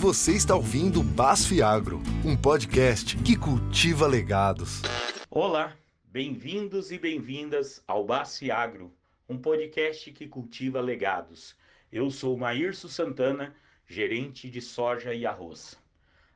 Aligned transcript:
Você 0.00 0.36
está 0.36 0.54
ouvindo 0.54 1.02
Basf 1.02 1.60
Agro, 1.60 2.00
um 2.24 2.36
podcast 2.36 3.16
que 3.16 3.36
cultiva 3.36 4.06
legados. 4.06 4.80
Olá, 5.28 5.76
bem-vindos 6.04 6.92
e 6.92 6.98
bem-vindas 7.00 7.82
ao 7.84 8.04
Basf 8.04 8.48
Agro, 8.48 8.94
um 9.28 9.36
podcast 9.36 10.12
que 10.12 10.28
cultiva 10.28 10.80
legados. 10.80 11.56
Eu 11.90 12.12
sou 12.12 12.38
Maírcio 12.38 12.88
Santana, 12.88 13.52
gerente 13.88 14.48
de 14.48 14.60
soja 14.60 15.12
e 15.12 15.26
arroz. 15.26 15.76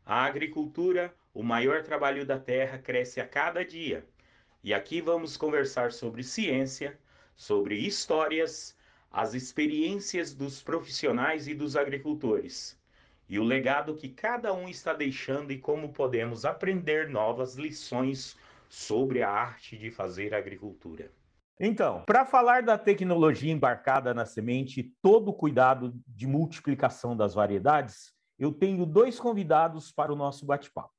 A 0.05 0.25
agricultura, 0.25 1.15
o 1.33 1.45
maior 1.45 1.85
trabalho 1.85 2.27
da 2.27 2.41
terra, 2.41 2.79
cresce 2.79 3.21
a 3.21 3.29
cada 3.29 3.65
dia. 3.65 4.05
E 4.65 4.75
aqui 4.75 5.01
vamos 5.01 5.37
conversar 5.37 5.93
sobre 5.93 6.25
ciência, 6.25 6.99
sobre 7.37 7.77
histórias, 7.77 8.77
as 9.09 9.35
experiências 9.35 10.35
dos 10.35 10.61
profissionais 10.61 11.47
e 11.47 11.55
dos 11.55 11.77
agricultores 11.77 12.77
e 13.29 13.39
o 13.39 13.45
legado 13.45 13.95
que 13.95 14.09
cada 14.09 14.53
um 14.53 14.69
está 14.69 14.93
deixando 14.93 15.53
e 15.53 15.59
como 15.59 15.93
podemos 15.93 16.45
aprender 16.45 17.09
novas 17.09 17.55
lições 17.55 18.37
sobre 18.69 19.23
a 19.23 19.31
arte 19.31 19.77
de 19.77 19.91
fazer 19.91 20.35
agricultura. 20.35 21.11
Então, 21.61 22.03
para 22.05 22.25
falar 22.25 22.63
da 22.63 22.77
tecnologia 22.77 23.53
embarcada 23.53 24.13
na 24.13 24.27
semente 24.27 24.81
e 24.81 24.93
todo 25.01 25.29
o 25.29 25.35
cuidado 25.35 25.95
de 26.07 26.27
multiplicação 26.27 27.17
das 27.17 27.35
variedades, 27.35 28.13
eu 28.39 28.51
tenho 28.53 28.85
dois 28.85 29.21
convidados 29.21 29.93
para 29.93 30.13
o 30.13 30.17
nosso 30.17 30.45
bate-papo. 30.45 30.91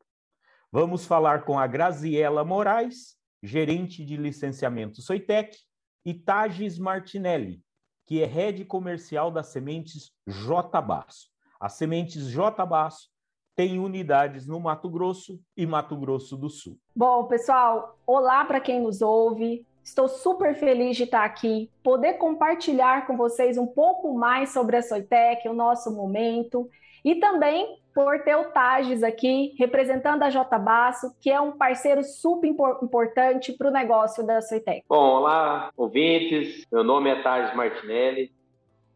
Vamos 0.72 1.06
falar 1.06 1.44
com 1.44 1.60
a 1.60 1.68
Graziela 1.68 2.46
Moraes, 2.46 3.18
gerente 3.42 4.06
de 4.06 4.16
licenciamento 4.16 5.02
Soitec, 5.02 5.58
e 6.06 6.14
Tages 6.14 6.80
Martinelli, 6.80 7.62
que 8.06 8.22
é 8.22 8.26
head 8.26 8.64
comercial 8.66 9.32
das 9.32 9.48
sementes 9.48 10.12
J 10.28 10.82
Basso. 10.82 11.33
As 11.64 11.76
sementes 11.76 12.30
J 12.30 12.66
Basso 12.66 13.08
têm 13.56 13.80
unidades 13.80 14.46
no 14.46 14.60
Mato 14.60 14.90
Grosso 14.90 15.40
e 15.56 15.66
Mato 15.66 15.96
Grosso 15.96 16.36
do 16.36 16.50
Sul. 16.50 16.76
Bom, 16.94 17.24
pessoal, 17.24 17.98
olá 18.06 18.44
para 18.44 18.60
quem 18.60 18.82
nos 18.82 19.02
ouve. 19.02 19.66
Estou 19.82 20.10
super 20.10 20.56
feliz 20.56 20.98
de 20.98 21.04
estar 21.04 21.24
aqui, 21.24 21.72
poder 21.82 22.16
compartilhar 22.16 23.08
com 23.08 23.16
vocês 23.16 23.58
um 23.58 23.66
pouco 23.66 24.14
mais 24.14 24.52
sobre 24.52 24.76
a 24.76 24.82
Soitec, 24.82 25.48
o 25.48 25.54
nosso 25.54 25.90
momento, 25.96 26.70
e 27.02 27.16
também 27.16 27.80
por 27.96 28.22
ter 28.26 28.36
o 28.36 28.52
Tages 28.52 29.02
aqui, 29.02 29.56
representando 29.58 30.24
a 30.24 30.30
J 30.30 30.60
Basso, 30.60 31.16
que 31.22 31.32
é 31.32 31.40
um 31.40 31.54
parceiro 31.54 32.04
super 32.04 32.54
importante 32.84 33.54
para 33.54 33.70
o 33.70 33.72
negócio 33.72 34.26
da 34.28 34.42
Soitec. 34.42 34.84
Bom, 34.90 35.16
olá, 35.20 35.72
ouvintes. 35.78 36.66
Meu 36.70 36.84
nome 36.84 37.10
é 37.10 37.24
Tages 37.24 37.56
Martinelli, 37.56 38.34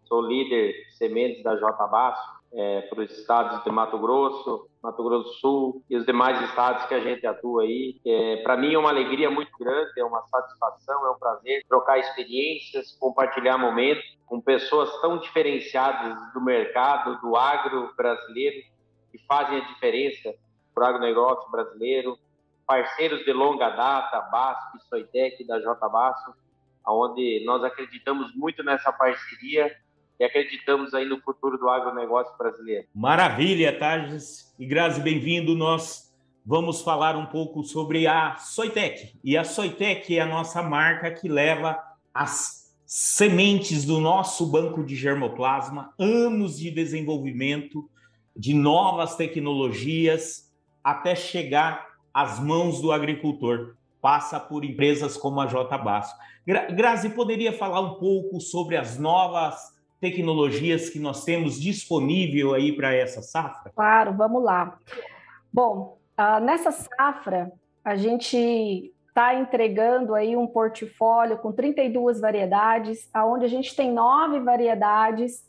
sou 0.03 0.19
líder 0.21 0.73
de 0.73 0.97
sementes 0.97 1.41
da 1.43 1.55
J 1.55 1.87
Basso 1.87 2.36
é, 2.53 2.81
para 2.81 3.01
os 3.01 3.11
estados 3.11 3.63
de 3.63 3.69
Mato 3.69 3.97
Grosso, 3.99 4.69
Mato 4.81 5.03
Grosso 5.03 5.29
do 5.29 5.33
Sul 5.35 5.83
e 5.89 5.97
os 5.97 6.05
demais 6.05 6.41
estados 6.49 6.85
que 6.85 6.93
a 6.93 6.99
gente 6.99 7.25
atua 7.25 7.63
aí. 7.63 7.99
É, 8.05 8.37
para 8.37 8.57
mim 8.57 8.73
é 8.73 8.77
uma 8.77 8.89
alegria 8.89 9.29
muito 9.29 9.51
grande, 9.57 9.99
é 9.99 10.03
uma 10.03 10.21
satisfação, 10.27 11.05
é 11.05 11.11
um 11.11 11.19
prazer 11.19 11.63
trocar 11.67 11.99
experiências, 11.99 12.97
compartilhar 12.99 13.57
momentos 13.57 14.03
com 14.25 14.41
pessoas 14.41 14.89
tão 15.01 15.17
diferenciadas 15.17 16.17
do 16.33 16.41
mercado, 16.41 17.19
do 17.21 17.35
agro 17.35 17.93
brasileiro, 17.95 18.57
que 19.11 19.17
fazem 19.25 19.59
a 19.59 19.67
diferença 19.67 20.33
para 20.73 20.85
o 20.85 20.87
agronegócio 20.87 21.49
brasileiro, 21.51 22.17
parceiros 22.65 23.23
de 23.23 23.33
longa 23.33 23.69
data, 23.69 24.21
BASF, 24.29 24.87
Soitec, 24.89 25.45
da 25.45 25.59
J 25.59 25.75
onde 26.89 27.43
nós 27.45 27.63
acreditamos 27.63 28.33
muito 28.35 28.63
nessa 28.63 28.91
parceria 28.93 29.75
e 30.19 30.23
acreditamos 30.23 30.93
aí 30.93 31.05
no 31.05 31.19
futuro 31.21 31.57
do 31.57 31.69
agronegócio 31.69 32.35
brasileiro. 32.37 32.87
Maravilha, 32.93 33.77
Tages 33.77 34.53
e 34.57 34.65
Grazi, 34.65 34.99
bem-vindo. 34.99 35.55
Nós 35.55 36.13
vamos 36.45 36.81
falar 36.81 37.15
um 37.15 37.27
pouco 37.27 37.63
sobre 37.63 38.07
a 38.07 38.35
Soitec. 38.37 39.13
E 39.23 39.37
a 39.37 39.43
Soitec 39.43 40.17
é 40.17 40.21
a 40.21 40.25
nossa 40.25 40.63
marca 40.63 41.11
que 41.11 41.29
leva 41.29 41.79
as 42.13 42.73
sementes 42.85 43.85
do 43.85 43.99
nosso 43.99 44.45
banco 44.47 44.83
de 44.83 44.95
germoplasma, 44.95 45.93
anos 45.99 46.57
de 46.57 46.71
desenvolvimento 46.71 47.87
de 48.35 48.53
novas 48.53 49.15
tecnologias 49.15 50.51
até 50.83 51.15
chegar 51.15 51.85
às 52.13 52.39
mãos 52.39 52.81
do 52.81 52.91
agricultor. 52.91 53.75
Passa 54.01 54.39
por 54.39 54.63
empresas 54.63 55.17
como 55.17 55.41
a 55.41 55.45
J 55.45 55.77
Basso. 55.77 56.15
Grazi, 56.45 57.09
poderia 57.09 57.51
falar 57.51 57.81
um 57.81 57.95
pouco 57.95 58.39
sobre 58.39 58.77
as 58.77 58.97
novas 58.97 59.76
tecnologias 59.99 60.89
que 60.89 60.99
nós 60.99 61.23
temos 61.23 61.59
disponível 61.59 62.53
aí 62.53 62.75
para 62.75 62.93
essa 62.93 63.21
safra? 63.21 63.71
Claro, 63.75 64.13
vamos 64.13 64.43
lá. 64.43 64.77
Bom, 65.51 65.97
uh, 66.19 66.39
nessa 66.43 66.71
safra, 66.71 67.51
a 67.83 67.95
gente 67.95 68.93
está 69.17 69.33
entregando 69.33 70.13
aí 70.13 70.35
um 70.35 70.45
portfólio 70.45 71.39
com 71.39 71.51
32 71.51 72.19
variedades, 72.19 73.09
aonde 73.11 73.45
a 73.45 73.47
gente 73.47 73.75
tem 73.75 73.91
nove 73.91 74.39
variedades 74.39 75.47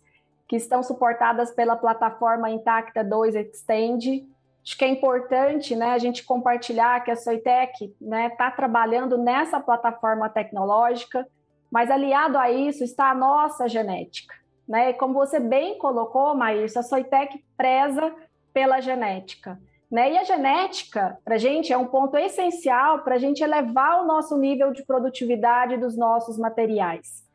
que 0.49 0.57
estão 0.57 0.83
suportadas 0.83 1.51
pela 1.51 1.77
plataforma 1.77 2.51
Intacta 2.51 3.05
2 3.05 3.35
Extend. 3.35 4.27
Acho 4.65 4.79
que 4.79 4.85
é 4.85 4.89
importante 4.89 5.77
né, 5.77 5.91
a 5.91 5.99
gente 5.99 6.25
compartilhar 6.25 7.05
que 7.05 7.11
a 7.11 7.17
Soitec 7.17 7.85
está 7.85 7.95
né, 8.01 8.31
tá 8.31 8.51
trabalhando 8.51 9.19
nessa 9.19 9.61
plataforma 9.61 10.31
tecnológica, 10.31 11.27
mas 11.71 11.91
aliado 11.91 12.39
a 12.39 12.51
isso 12.51 12.83
está 12.83 13.11
a 13.11 13.15
nossa 13.15 13.69
genética. 13.69 14.35
Né? 14.69 14.93
Como 14.93 15.15
você 15.15 15.41
bem 15.41 15.79
colocou, 15.79 16.34
Maíra, 16.34 16.67
a 16.67 16.83
Soitec 16.83 17.43
preza 17.56 18.15
pela 18.53 18.81
genética. 18.81 19.59
Né? 19.91 20.12
E 20.12 20.19
a 20.19 20.25
genética, 20.25 21.19
para 21.25 21.37
a 21.37 21.39
gente, 21.39 21.73
é 21.73 21.79
um 21.79 21.87
ponto 21.87 22.17
essencial 22.17 23.01
para 23.01 23.15
a 23.15 23.19
gente 23.19 23.43
elevar 23.43 24.03
o 24.03 24.06
nosso 24.06 24.37
nível 24.37 24.73
de 24.73 24.84
produtividade 24.84 25.79
dos 25.79 25.97
nossos 25.97 26.37
materiais. 26.39 27.27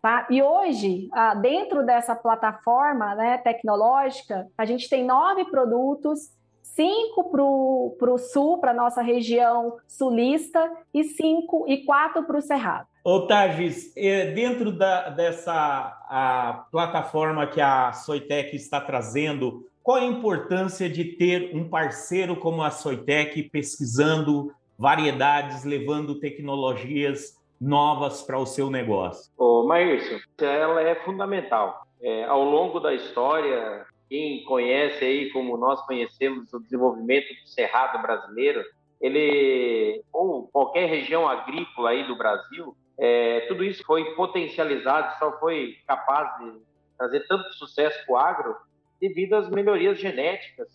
Tá? 0.00 0.26
E 0.28 0.42
hoje, 0.42 1.08
dentro 1.40 1.86
dessa 1.86 2.16
plataforma 2.16 3.14
né, 3.14 3.38
tecnológica, 3.38 4.48
a 4.58 4.64
gente 4.64 4.88
tem 4.88 5.04
nove 5.04 5.44
produtos 5.44 6.32
cinco 6.74 7.30
para 7.30 8.12
o 8.12 8.18
sul, 8.18 8.58
para 8.58 8.70
a 8.70 8.74
nossa 8.74 9.02
região 9.02 9.76
sulista, 9.86 10.70
e 10.92 11.04
cinco 11.04 11.66
e 11.68 11.84
quatro 11.84 12.24
para 12.24 12.38
o 12.38 12.42
Cerrado. 12.42 12.88
Ô, 13.04 13.26
é, 13.96 14.26
dentro 14.26 14.70
da, 14.70 15.08
dessa 15.08 16.66
plataforma 16.70 17.46
que 17.48 17.60
a 17.60 17.92
Soitec 17.92 18.54
está 18.54 18.80
trazendo, 18.80 19.66
qual 19.82 19.96
a 19.96 20.04
importância 20.04 20.88
de 20.88 21.04
ter 21.04 21.50
um 21.54 21.68
parceiro 21.68 22.36
como 22.36 22.62
a 22.62 22.70
Soitec 22.70 23.42
pesquisando 23.50 24.52
variedades, 24.78 25.64
levando 25.64 26.20
tecnologias 26.20 27.36
novas 27.60 28.22
para 28.22 28.38
o 28.38 28.46
seu 28.46 28.70
negócio? 28.70 29.32
Ô, 29.36 29.64
Maírcio, 29.64 30.20
ela 30.40 30.80
é 30.82 30.94
fundamental. 31.04 31.86
É, 32.00 32.24
ao 32.24 32.44
longo 32.44 32.78
da 32.78 32.94
história, 32.94 33.84
quem 34.08 34.44
conhece 34.44 35.04
aí, 35.04 35.30
como 35.30 35.56
nós 35.56 35.84
conhecemos, 35.86 36.52
o 36.52 36.60
desenvolvimento 36.60 37.28
do 37.28 37.48
cerrado 37.48 38.00
brasileiro, 38.00 38.62
ele, 39.00 40.04
ou 40.12 40.48
qualquer 40.52 40.88
região 40.88 41.28
agrícola 41.28 41.90
aí 41.90 42.06
do 42.06 42.16
Brasil, 42.16 42.76
é, 43.04 43.40
tudo 43.48 43.64
isso 43.64 43.82
foi 43.82 44.14
potencializado, 44.14 45.18
só 45.18 45.36
foi 45.40 45.76
capaz 45.88 46.38
de 46.38 46.62
trazer 46.96 47.26
tanto 47.26 47.52
sucesso 47.54 47.98
para 48.06 48.14
o 48.14 48.16
agro 48.16 48.56
devido 49.00 49.34
às 49.34 49.50
melhorias 49.50 49.98
genéticas 49.98 50.68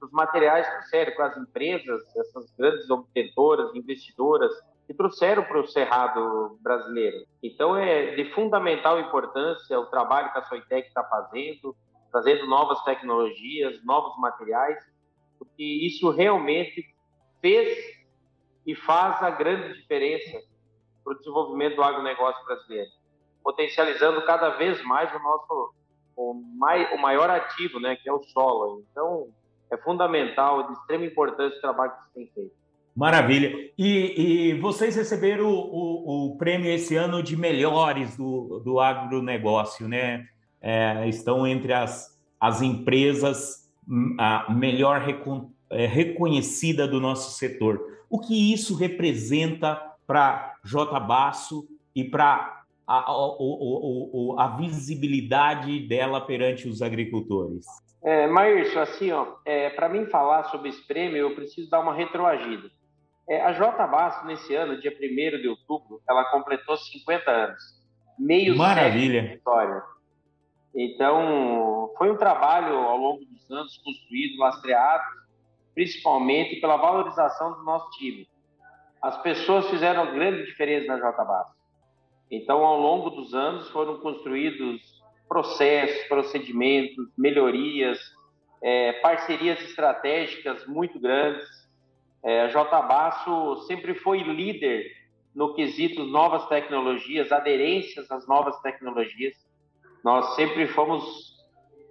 dos 0.00 0.10
materiais 0.10 0.66
que 0.66 0.72
trouxeram 0.74 1.14
com 1.14 1.22
as 1.22 1.36
empresas, 1.36 2.16
essas 2.16 2.52
grandes 2.58 2.90
obtentoras, 2.90 3.72
investidoras, 3.76 4.50
que 4.88 4.94
trouxeram 4.94 5.44
para 5.44 5.60
o 5.60 5.68
cerrado 5.68 6.58
brasileiro. 6.60 7.24
Então, 7.40 7.76
é 7.76 8.16
de 8.16 8.24
fundamental 8.32 8.98
importância 8.98 9.78
o 9.78 9.86
trabalho 9.86 10.32
que 10.32 10.38
a 10.38 10.44
Soitec 10.46 10.88
está 10.88 11.04
fazendo, 11.04 11.76
trazendo 12.10 12.44
novas 12.48 12.82
tecnologias, 12.82 13.84
novos 13.84 14.18
materiais, 14.18 14.84
porque 15.38 15.62
isso 15.62 16.10
realmente 16.10 16.84
fez 17.40 17.78
e 18.66 18.74
faz 18.74 19.22
a 19.22 19.30
grande 19.30 19.74
diferença 19.74 20.47
para 21.08 21.16
o 21.16 21.18
desenvolvimento 21.18 21.76
do 21.76 21.82
agronegócio 21.82 22.44
brasileiro, 22.44 22.90
potencializando 23.42 24.24
cada 24.26 24.50
vez 24.50 24.82
mais 24.84 25.14
o 25.14 25.18
nosso 25.18 25.74
o, 26.16 26.34
mai, 26.56 26.94
o 26.94 27.00
maior 27.00 27.30
ativo, 27.30 27.80
né, 27.80 27.96
que 27.96 28.08
é 28.08 28.12
o 28.12 28.22
solo. 28.24 28.84
Então, 28.90 29.28
é 29.70 29.76
fundamental, 29.76 30.66
de 30.66 30.72
extrema 30.72 31.06
importância 31.06 31.56
o 31.56 31.60
trabalho 31.60 31.92
que 31.92 31.98
você 31.98 32.10
tem 32.14 32.30
feito. 32.34 32.52
Maravilha. 32.96 33.70
E, 33.78 34.50
e 34.50 34.60
vocês 34.60 34.96
receberam 34.96 35.46
o, 35.46 35.54
o, 35.54 36.26
o, 36.32 36.38
prêmio 36.38 36.68
esse 36.68 36.96
ano 36.96 37.22
de 37.22 37.36
melhores 37.36 38.16
do, 38.16 38.60
do 38.64 38.80
agronegócio, 38.80 39.86
né? 39.86 40.26
é, 40.60 41.08
estão 41.08 41.46
entre 41.46 41.72
as, 41.72 42.18
as 42.40 42.62
empresas 42.62 43.68
hum, 43.88 44.16
a 44.18 44.52
melhor 44.52 45.00
recon, 45.00 45.50
é, 45.70 45.86
reconhecida 45.86 46.86
do 46.86 47.00
nosso 47.00 47.38
setor. 47.38 47.80
O 48.10 48.18
que 48.18 48.52
isso 48.52 48.74
representa 48.74 49.80
para 50.08 50.54
J 50.64 50.98
Basso 51.00 51.68
e 51.94 52.02
para 52.02 52.64
a, 52.86 52.98
a, 52.98 53.12
a, 54.38 54.44
a, 54.44 54.56
visibilidade 54.56 55.86
dela 55.86 56.22
perante 56.22 56.66
os 56.66 56.80
agricultores? 56.80 57.66
É, 58.02 58.26
Maírcio, 58.26 58.80
assim, 58.80 59.12
ó, 59.12 59.34
é, 59.44 59.68
para 59.68 59.90
mim 59.90 60.06
falar 60.06 60.44
sobre 60.44 60.70
esse 60.70 60.86
prêmio, 60.86 61.18
eu 61.18 61.34
preciso 61.34 61.68
dar 61.68 61.80
uma 61.80 61.92
retroagida. 61.92 62.70
É, 63.28 63.42
a 63.42 63.52
J 63.52 63.86
Basto, 63.86 64.26
nesse 64.26 64.54
ano, 64.54 64.80
dia 64.80 64.90
1 64.90 65.42
de 65.42 65.48
outubro, 65.48 66.00
ela 66.08 66.24
completou 66.30 66.78
50 66.78 67.30
anos. 67.30 67.62
Meio 68.18 68.56
Maravilha. 68.56 69.28
de 69.28 69.34
história. 69.34 69.82
Então, 70.74 71.92
foi 71.98 72.10
um 72.10 72.16
trabalho 72.16 72.74
ao 72.74 72.96
longo 72.96 73.24
dos 73.26 73.50
anos 73.50 73.76
construído, 73.84 74.38
lastreado, 74.38 75.04
principalmente 75.74 76.60
pela 76.60 76.78
valorização 76.78 77.52
do 77.52 77.64
nosso 77.64 77.90
time. 77.98 78.26
As 79.02 79.20
pessoas 79.22 79.68
fizeram 79.68 80.12
grande 80.12 80.44
diferença 80.44 80.86
na 80.86 80.98
J 80.98 81.24
Basto. 81.24 81.58
Então, 82.30 82.64
ao 82.64 82.78
longo 82.78 83.10
dos 83.10 83.32
anos, 83.34 83.70
foram 83.70 83.98
construídos 83.98 85.02
processos, 85.28 86.06
procedimentos, 86.08 87.06
melhorias, 87.16 87.98
é, 88.62 88.94
parcerias 88.94 89.60
estratégicas 89.60 90.66
muito 90.66 90.98
grandes. 90.98 91.46
É, 92.24 92.42
a 92.42 92.48
J 92.48 92.82
Basso 92.82 93.62
sempre 93.66 93.94
foi 93.94 94.22
líder 94.22 94.90
no 95.34 95.54
quesito 95.54 96.04
novas 96.04 96.46
tecnologias, 96.48 97.30
aderências 97.30 98.10
às 98.10 98.26
novas 98.26 98.60
tecnologias. 98.60 99.34
Nós 100.02 100.34
sempre 100.34 100.66
fomos, 100.68 101.36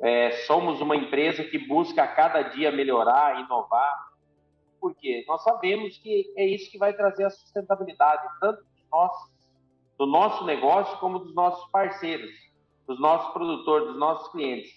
é, 0.01 0.31
somos 0.45 0.81
uma 0.81 0.95
empresa 0.95 1.43
que 1.43 1.57
busca 1.57 2.03
a 2.03 2.07
cada 2.07 2.41
dia 2.41 2.71
melhorar, 2.71 3.39
inovar. 3.39 4.06
Por 4.79 4.95
quê? 4.95 5.23
Nós 5.27 5.43
sabemos 5.43 5.97
que 5.97 6.33
é 6.35 6.45
isso 6.45 6.71
que 6.71 6.77
vai 6.77 6.93
trazer 6.93 7.25
a 7.25 7.29
sustentabilidade, 7.29 8.23
tanto 8.39 8.63
do 9.97 10.05
nosso 10.05 10.45
negócio 10.45 10.97
como 10.99 11.19
dos 11.19 11.33
nossos 11.33 11.69
parceiros, 11.71 12.31
dos 12.87 12.99
nossos 12.99 13.33
produtores, 13.33 13.87
dos 13.87 13.99
nossos 13.99 14.31
clientes. 14.31 14.71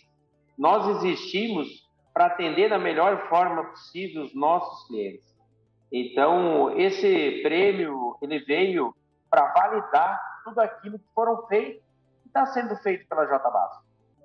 Nós 0.59 0.87
existimos 0.97 1.89
para 2.13 2.27
atender 2.27 2.69
da 2.69 2.79
melhor 2.79 3.29
forma 3.29 3.65
possível 3.65 4.25
os 4.25 4.35
nossos 4.35 4.87
clientes. 4.89 5.31
Então, 5.93 6.77
esse 6.79 7.41
prêmio 7.43 8.17
ele 8.21 8.41
veio 8.41 8.95
para 9.29 9.53
validar 9.53 10.21
tudo 10.45 10.61
aquilo 10.61 10.99
que 10.99 11.09
foram 11.15 11.47
feitos 11.47 11.83
e 12.25 12.29
está 12.29 12.47
sendo 12.47 12.77
feito 12.77 13.07
pela 13.09 13.25
JBAS. 13.25 13.79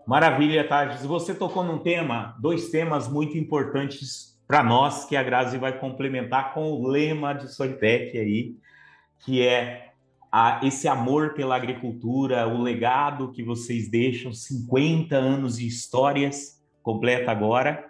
Maravilha, 0.06 0.68
Tardes. 0.68 1.06
Você 1.06 1.33
tocou 1.33 1.63
num 1.63 1.80
tema, 1.80 2.36
dois 2.39 2.69
temas 2.69 3.07
muito 3.07 3.38
importantes 3.38 4.34
para 4.47 4.63
nós, 4.63 5.06
que 5.06 5.15
a 5.15 5.24
Grazi 5.24 5.57
vai 5.57 5.77
complementar 5.77 6.53
com 6.53 6.71
o 6.71 6.88
lema 6.88 7.33
de 7.33 7.51
Soitec 7.51 8.18
aí, 8.18 8.56
que 9.19 9.45
é 9.45 9.92
a, 10.31 10.59
esse 10.63 10.88
amor 10.88 11.33
pela 11.33 11.56
agricultura, 11.56 12.47
o 12.47 12.62
legado 12.62 13.31
que 13.31 13.42
vocês 13.42 13.89
deixam, 13.89 14.33
50 14.33 15.15
anos 15.15 15.57
de 15.57 15.65
histórias, 15.65 16.62
completa 16.83 17.31
agora, 17.31 17.89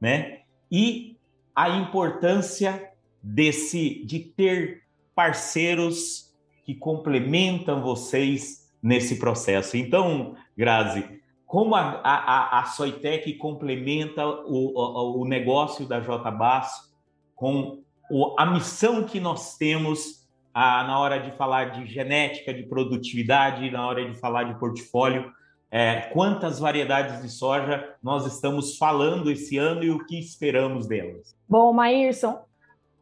né? 0.00 0.40
E 0.70 1.16
a 1.54 1.68
importância 1.68 2.90
desse 3.22 4.04
de 4.04 4.18
ter 4.18 4.82
parceiros 5.14 6.34
que 6.64 6.74
complementam 6.74 7.82
vocês 7.82 8.68
nesse 8.82 9.18
processo. 9.18 9.76
Então, 9.76 10.34
Grazi, 10.56 11.21
como 11.52 11.74
a, 11.74 12.00
a, 12.02 12.60
a 12.60 12.64
Soitec 12.64 13.30
complementa 13.34 14.26
o, 14.26 14.72
o, 14.74 15.20
o 15.20 15.24
negócio 15.26 15.86
da 15.86 16.00
JBAS 16.00 16.90
com 17.36 17.82
o, 18.10 18.34
a 18.38 18.46
missão 18.46 19.04
que 19.04 19.20
nós 19.20 19.58
temos 19.58 20.26
a, 20.54 20.82
na 20.84 20.98
hora 20.98 21.18
de 21.18 21.30
falar 21.32 21.72
de 21.72 21.84
genética, 21.84 22.54
de 22.54 22.62
produtividade, 22.62 23.70
na 23.70 23.86
hora 23.86 24.10
de 24.10 24.18
falar 24.18 24.44
de 24.44 24.58
portfólio, 24.58 25.30
é, 25.70 26.00
quantas 26.14 26.58
variedades 26.58 27.20
de 27.20 27.28
soja 27.28 27.96
nós 28.02 28.24
estamos 28.24 28.78
falando 28.78 29.30
esse 29.30 29.58
ano 29.58 29.84
e 29.84 29.90
o 29.90 30.06
que 30.06 30.18
esperamos 30.18 30.86
delas? 30.86 31.36
Bom, 31.46 31.70
Maírson, 31.74 32.40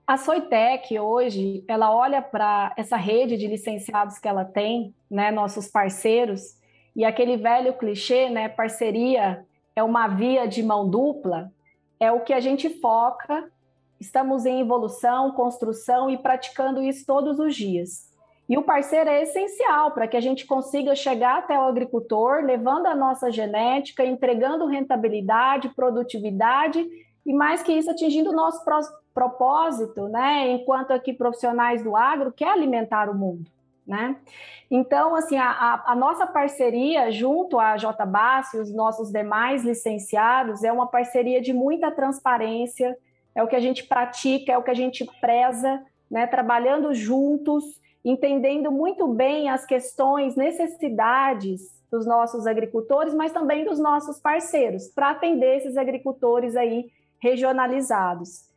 a 0.04 0.16
Soitec 0.16 0.98
hoje, 0.98 1.62
ela 1.68 1.94
olha 1.94 2.20
para 2.20 2.74
essa 2.76 2.96
rede 2.96 3.36
de 3.36 3.46
licenciados 3.46 4.18
que 4.18 4.26
ela 4.26 4.44
tem, 4.44 4.92
né, 5.08 5.30
nossos 5.30 5.68
parceiros, 5.68 6.58
e 7.00 7.04
aquele 7.06 7.38
velho 7.38 7.72
clichê, 7.72 8.28
né, 8.28 8.46
parceria 8.46 9.42
é 9.74 9.82
uma 9.82 10.06
via 10.06 10.46
de 10.46 10.62
mão 10.62 10.86
dupla, 10.86 11.50
é 11.98 12.12
o 12.12 12.20
que 12.20 12.34
a 12.34 12.40
gente 12.40 12.68
foca. 12.68 13.50
Estamos 13.98 14.44
em 14.44 14.60
evolução, 14.60 15.30
construção 15.30 16.10
e 16.10 16.18
praticando 16.18 16.82
isso 16.82 17.06
todos 17.06 17.38
os 17.38 17.56
dias. 17.56 18.12
E 18.46 18.58
o 18.58 18.62
parceiro 18.62 19.08
é 19.08 19.22
essencial 19.22 19.92
para 19.92 20.06
que 20.06 20.14
a 20.14 20.20
gente 20.20 20.44
consiga 20.44 20.94
chegar 20.94 21.38
até 21.38 21.58
o 21.58 21.62
agricultor, 21.62 22.44
levando 22.44 22.84
a 22.84 22.94
nossa 22.94 23.32
genética, 23.32 24.04
entregando 24.04 24.66
rentabilidade, 24.66 25.70
produtividade 25.70 26.86
e 27.24 27.32
mais 27.32 27.62
que 27.62 27.72
isso, 27.72 27.90
atingindo 27.90 28.28
o 28.28 28.36
nosso 28.36 28.62
propósito, 29.14 30.06
né, 30.06 30.50
enquanto 30.50 30.90
aqui 30.90 31.14
profissionais 31.14 31.82
do 31.82 31.96
agro, 31.96 32.30
que 32.30 32.44
é 32.44 32.50
alimentar 32.50 33.08
o 33.08 33.14
mundo. 33.14 33.50
Né? 33.90 34.14
Então, 34.70 35.16
assim, 35.16 35.36
a, 35.36 35.82
a, 35.84 35.96
nossa 35.96 36.24
parceria 36.24 37.10
junto 37.10 37.58
à 37.58 37.76
JBAS 37.76 38.54
e 38.54 38.58
os 38.58 38.72
nossos 38.72 39.10
demais 39.10 39.64
licenciados 39.64 40.62
é 40.62 40.70
uma 40.70 40.86
parceria 40.86 41.40
de 41.40 41.52
muita 41.52 41.90
transparência, 41.90 42.96
é 43.34 43.42
o 43.42 43.48
que 43.48 43.56
a 43.56 43.60
gente 43.60 43.82
pratica, 43.82 44.52
é 44.52 44.56
o 44.56 44.62
que 44.62 44.70
a 44.70 44.74
gente 44.74 45.04
preza, 45.20 45.84
né? 46.08 46.24
trabalhando 46.28 46.94
juntos, 46.94 47.64
entendendo 48.04 48.70
muito 48.70 49.08
bem 49.08 49.50
as 49.50 49.66
questões, 49.66 50.36
necessidades 50.36 51.62
dos 51.90 52.06
nossos 52.06 52.46
agricultores, 52.46 53.12
mas 53.12 53.32
também 53.32 53.64
dos 53.64 53.80
nossos 53.80 54.20
parceiros, 54.20 54.86
para 54.86 55.10
atender 55.10 55.56
esses 55.56 55.76
agricultores 55.76 56.54
aí 56.54 56.92
regionalizados. 57.20 58.49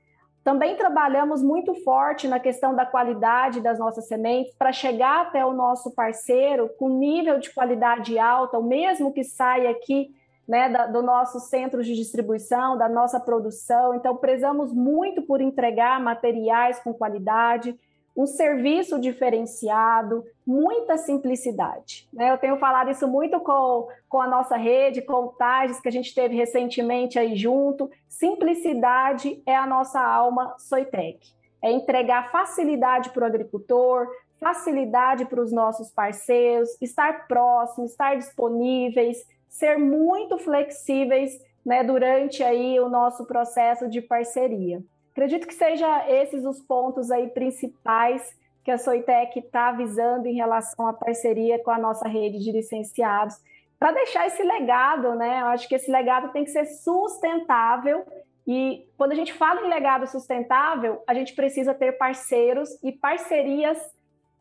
Também 0.44 0.76
trabalhamos 0.76 1.42
muito 1.42 1.74
forte 1.84 2.28
na 2.28 2.40
questão 2.40 2.76
da 2.76 2.86
qualidade 2.86 3.62
das 3.62 3.80
nossas 3.80 4.08
sementes 4.08 4.54
para 4.56 4.74
chegar 4.74 5.22
até 5.22 5.46
o 5.46 5.54
nosso 5.54 5.92
parceiro 5.92 6.70
com 6.78 6.90
nível 6.90 7.40
de 7.40 7.54
qualidade 7.54 8.20
alta, 8.20 8.60
o 8.60 8.64
mesmo 8.64 9.14
que 9.14 9.24
saia 9.24 9.70
aqui 9.70 10.14
né, 10.46 10.68
da, 10.70 10.88
do 10.88 11.02
nosso 11.02 11.40
centro 11.40 11.82
de 11.82 11.96
distribuição, 11.96 12.78
da 12.78 12.90
nossa 12.90 13.20
produção. 13.20 13.96
Então, 13.96 14.18
prezamos 14.18 14.74
muito 14.74 15.22
por 15.22 15.40
entregar 15.40 16.02
materiais 16.02 16.80
com 16.80 16.94
qualidade, 16.94 17.80
um 18.16 18.28
serviço 18.28 19.00
diferenciado, 19.00 20.24
muita 20.46 20.98
simplicidade. 20.98 22.08
Né? 22.14 22.32
Eu 22.32 22.38
tenho 22.38 22.58
falado 22.58 22.92
isso 22.92 23.08
muito 23.08 23.40
com, 23.40 23.88
com 24.08 24.22
a 24.22 24.28
nossa 24.28 24.56
rede, 24.56 25.02
com 25.02 25.26
o 25.26 25.30
Tages, 25.30 25.80
que 25.80 25.88
a 25.88 25.92
gente 25.92 26.14
teve 26.14 26.36
recentemente 26.36 27.18
aí 27.18 27.36
junto. 27.36 27.90
Simplicidade 28.08 29.42
é 29.46 29.56
a 29.56 29.66
nossa 29.66 30.00
alma 30.00 30.56
Soitec. 30.60 31.34
É 31.62 31.72
entregar 31.72 32.32
facilidade 32.32 33.10
para 33.10 33.24
o 33.24 33.28
agricultor, 33.28 34.08
facilidade 34.40 35.26
para 35.26 35.42
os 35.42 35.52
nossos 35.52 35.90
parceiros, 35.90 36.70
estar 36.82 37.28
próximo, 37.28 37.86
estar 37.86 38.16
disponíveis, 38.16 39.26
ser 39.50 39.78
muito 39.78 40.38
flexíveis 40.38 41.40
né, 41.66 41.84
durante 41.84 42.44
aí 42.44 42.80
o 42.80 42.90
nosso 42.90 43.26
processo 43.26 43.88
de 43.88 44.02
parceria. 44.02 44.84
Acredito 45.14 45.48
que 45.48 45.54
seja 45.54 46.10
esses 46.10 46.44
os 46.44 46.60
pontos 46.60 47.10
aí 47.12 47.30
principais 47.30 48.36
que 48.64 48.72
a 48.72 48.78
Soitec 48.78 49.40
está 49.40 49.72
visando 49.72 50.28
em 50.28 50.36
relação 50.36 50.88
à 50.88 50.94
parceria 50.94 51.62
com 51.64 51.70
a 51.70 51.78
nossa 51.78 52.08
rede 52.08 52.40
de 52.40 52.52
licenciados, 52.52 53.40
para 53.80 53.92
deixar 53.92 54.26
esse 54.26 54.42
legado, 54.42 55.14
né? 55.14 55.42
Eu 55.42 55.48
acho 55.48 55.68
que 55.68 55.76
esse 55.76 55.92
legado 55.92 56.32
tem 56.32 56.44
que 56.44 56.50
ser 56.50 56.66
sustentável 56.66 58.04
e 58.48 58.88
quando 58.98 59.12
a 59.12 59.16
gente 59.16 59.34
fala 59.34 59.62
em 59.62 59.70
legado 59.70 60.08
sustentável, 60.08 61.02
a 61.08 61.14
gente 61.14 61.34
precisa 61.34 61.74
ter 61.74 61.94
parceiros 61.94 62.70
e 62.82 62.92
parcerias 62.92 63.78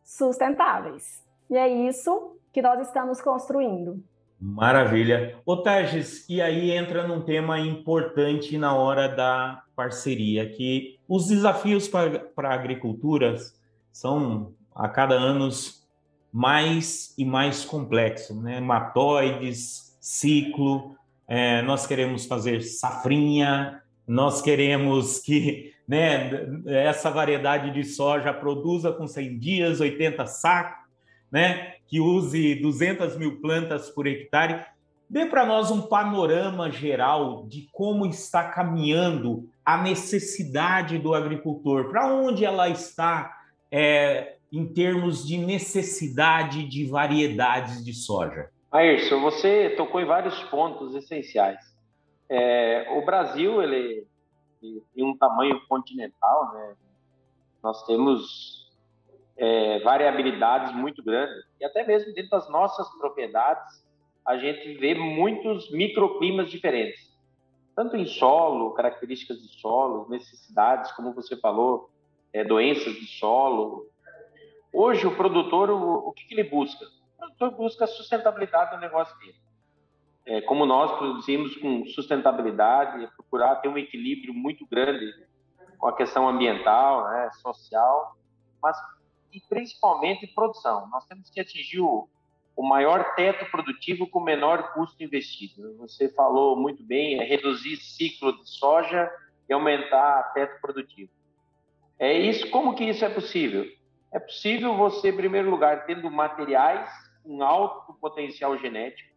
sustentáveis. 0.03 1.23
E 1.49 1.55
é 1.55 1.67
isso 1.67 2.37
que 2.51 2.61
nós 2.61 2.87
estamos 2.87 3.21
construindo. 3.21 4.03
Maravilha. 4.45 5.37
Otages, 5.45 6.27
e 6.27 6.41
aí 6.41 6.71
entra 6.71 7.07
num 7.07 7.21
tema 7.21 7.61
importante 7.61 8.57
na 8.57 8.75
hora 8.75 9.07
da 9.07 9.63
parceria, 9.73 10.49
que 10.49 10.99
os 11.07 11.27
desafios 11.27 11.87
para 11.87 12.49
a 12.49 12.53
agricultura 12.53 13.37
são 13.89 14.53
a 14.75 14.89
cada 14.89 15.15
ano 15.15 15.47
mais 16.29 17.13
e 17.17 17.23
mais 17.23 17.63
complexos, 17.63 18.35
né? 18.35 18.59
Matóides, 18.59 19.97
ciclo, 20.01 20.93
é, 21.25 21.61
nós 21.61 21.87
queremos 21.87 22.25
fazer 22.25 22.63
safrinha, 22.63 23.81
nós 24.05 24.41
queremos 24.41 25.19
que 25.19 25.71
né, 25.87 26.31
essa 26.65 27.09
variedade 27.09 27.71
de 27.71 27.85
soja 27.85 28.33
produza 28.33 28.91
com 28.91 29.07
100 29.07 29.39
dias, 29.39 29.79
80 29.79 30.25
sacos, 30.25 30.83
né? 31.31 31.75
Que 31.93 32.01
use 32.01 32.55
200 32.55 33.15
mil 33.17 33.39
plantas 33.39 33.87
por 33.87 34.07
hectare. 34.07 34.65
Dê 35.07 35.27
para 35.27 35.45
nós 35.45 35.69
um 35.69 35.83
panorama 35.83 36.71
geral 36.71 37.45
de 37.45 37.69
como 37.71 38.07
está 38.07 38.49
caminhando 38.49 39.47
a 39.63 39.79
necessidade 39.79 40.97
do 40.97 41.13
agricultor, 41.13 41.91
para 41.91 42.11
onde 42.11 42.43
ela 42.43 42.67
está 42.67 43.31
é, 43.71 44.37
em 44.51 44.65
termos 44.65 45.23
de 45.23 45.37
necessidade 45.37 46.67
de 46.67 46.83
variedades 46.87 47.85
de 47.85 47.93
soja. 47.93 48.49
Ayrson, 48.71 49.21
você 49.21 49.75
tocou 49.77 50.01
em 50.01 50.05
vários 50.05 50.41
pontos 50.45 50.95
essenciais. 50.95 51.59
É, 52.27 52.87
o 52.97 53.05
Brasil 53.05 53.61
ele, 53.61 54.07
ele, 54.63 54.81
tem 54.95 55.05
um 55.05 55.15
tamanho 55.15 55.61
continental, 55.67 56.53
né? 56.55 56.73
Nós 57.61 57.85
temos 57.85 58.62
é, 59.37 59.79
variabilidades 59.79 60.73
muito 60.75 61.03
grandes 61.03 61.43
e 61.59 61.65
até 61.65 61.85
mesmo 61.85 62.13
dentro 62.13 62.31
das 62.31 62.49
nossas 62.49 62.87
propriedades 62.97 63.83
a 64.25 64.37
gente 64.37 64.75
vê 64.75 64.93
muitos 64.95 65.69
microclimas 65.71 66.49
diferentes, 66.49 67.11
tanto 67.75 67.97
em 67.97 68.05
solo, 68.05 68.73
características 68.73 69.41
de 69.41 69.59
solo, 69.59 70.07
necessidades, 70.09 70.91
como 70.93 71.13
você 71.13 71.35
falou, 71.35 71.89
é, 72.31 72.43
doenças 72.43 72.93
de 72.93 73.05
solo. 73.05 73.89
Hoje 74.71 75.05
o 75.05 75.15
produtor 75.15 75.69
o, 75.69 76.07
o 76.07 76.11
que, 76.13 76.25
que 76.25 76.35
ele 76.35 76.49
busca? 76.49 76.85
O 76.85 77.17
produtor 77.17 77.51
busca 77.51 77.83
a 77.83 77.87
sustentabilidade 77.87 78.75
do 78.75 78.81
negócio 78.81 79.17
dele 79.19 79.43
é, 80.25 80.41
como 80.41 80.65
nós 80.65 80.91
produzimos 80.97 81.55
com 81.57 81.85
sustentabilidade, 81.87 83.07
procurar 83.15 83.57
ter 83.57 83.67
um 83.67 83.77
equilíbrio 83.77 84.33
muito 84.33 84.65
grande 84.65 85.13
com 85.77 85.87
a 85.87 85.95
questão 85.95 86.27
ambiental, 86.29 87.09
né, 87.09 87.29
social, 87.41 88.15
mas 88.61 88.77
e 89.33 89.41
principalmente 89.49 90.27
produção. 90.27 90.87
Nós 90.89 91.05
temos 91.05 91.29
que 91.29 91.39
atingir 91.39 91.79
o, 91.79 92.07
o 92.55 92.63
maior 92.63 93.15
teto 93.15 93.49
produtivo 93.49 94.07
com 94.07 94.19
o 94.19 94.23
menor 94.23 94.73
custo 94.73 95.03
investido. 95.03 95.75
Você 95.77 96.09
falou 96.09 96.55
muito 96.55 96.83
bem, 96.83 97.19
é 97.19 97.23
reduzir 97.23 97.77
ciclo 97.77 98.37
de 98.37 98.49
soja 98.49 99.11
e 99.49 99.53
aumentar 99.53 100.33
teto 100.33 100.61
produtivo. 100.61 101.11
É 101.97 102.13
isso. 102.13 102.49
Como 102.49 102.75
que 102.75 102.83
isso 102.83 103.03
é 103.03 103.09
possível? 103.09 103.65
É 104.11 104.19
possível 104.19 104.75
você, 104.77 105.09
em 105.09 105.15
primeiro 105.15 105.49
lugar, 105.49 105.85
tendo 105.85 106.09
materiais 106.11 106.89
com 107.23 107.41
alto 107.43 107.93
potencial 107.95 108.57
genético, 108.57 109.11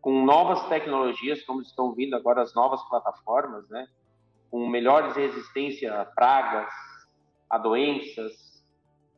com 0.00 0.24
novas 0.24 0.68
tecnologias, 0.68 1.42
como 1.44 1.62
estão 1.62 1.94
vindo 1.94 2.14
agora 2.14 2.42
as 2.42 2.54
novas 2.54 2.82
plataformas, 2.88 3.66
né? 3.70 3.88
com 4.50 4.68
melhores 4.68 5.16
resistência 5.16 6.00
a 6.00 6.04
pragas, 6.04 6.70
a 7.48 7.58
doenças, 7.58 8.53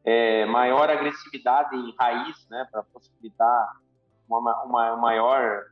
é, 0.07 0.47
maior 0.47 0.89
agressividade 0.89 1.75
em 1.75 1.93
raiz, 1.99 2.47
né? 2.49 2.65
para 2.71 2.85
possibilitar 2.85 3.73
uma, 4.29 4.63
uma, 4.63 4.95
um 4.95 5.01
maior 5.01 5.65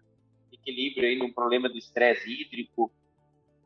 equilíbrio 0.52 1.08
aí 1.08 1.16
no 1.16 1.32
problema 1.32 1.68
do 1.68 1.78
estresse 1.78 2.28
hídrico. 2.28 2.90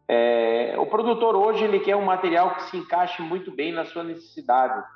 É, 0.06 0.74
o 0.78 0.84
produtor 0.84 1.34
hoje 1.34 1.64
ele 1.64 1.80
quer 1.80 1.96
um 1.96 2.04
material 2.04 2.54
que 2.54 2.64
se 2.64 2.76
encaixe 2.76 3.22
muito 3.22 3.50
bem 3.50 3.72
na 3.72 3.86
sua 3.86 4.04
necessidade, 4.04 4.86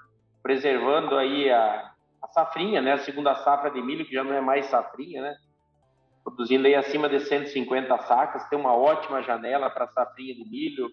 preservando 0.42 1.16
aí 1.16 1.50
a, 1.50 1.90
a 2.20 2.28
safrinha, 2.28 2.82
né? 2.82 2.92
a 2.92 2.98
segunda 2.98 3.34
safra 3.36 3.70
de 3.70 3.80
milho, 3.80 4.04
que 4.04 4.12
já 4.12 4.22
não 4.22 4.34
é 4.34 4.42
mais 4.42 4.66
safrinha, 4.66 5.22
né? 5.22 5.34
produzindo 6.22 6.66
aí 6.66 6.74
acima 6.74 7.08
de 7.08 7.18
150 7.18 7.98
sacas, 8.02 8.46
tem 8.48 8.58
uma 8.58 8.76
ótima 8.76 9.22
janela 9.22 9.70
para 9.70 9.88
safrinha 9.88 10.34
de 10.34 10.44
milho, 10.44 10.92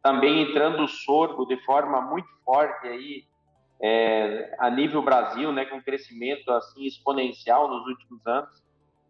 também 0.00 0.42
entrando 0.42 0.84
o 0.84 0.88
sorgo 0.88 1.44
de 1.44 1.56
forma 1.64 2.00
muito 2.00 2.28
forte 2.44 2.86
aí 2.86 3.31
é, 3.80 4.54
a 4.58 4.70
nível 4.70 5.02
Brasil, 5.02 5.52
né, 5.52 5.64
com 5.64 5.82
crescimento 5.82 6.50
assim 6.52 6.84
exponencial 6.84 7.68
nos 7.68 7.86
últimos 7.86 8.26
anos. 8.26 8.62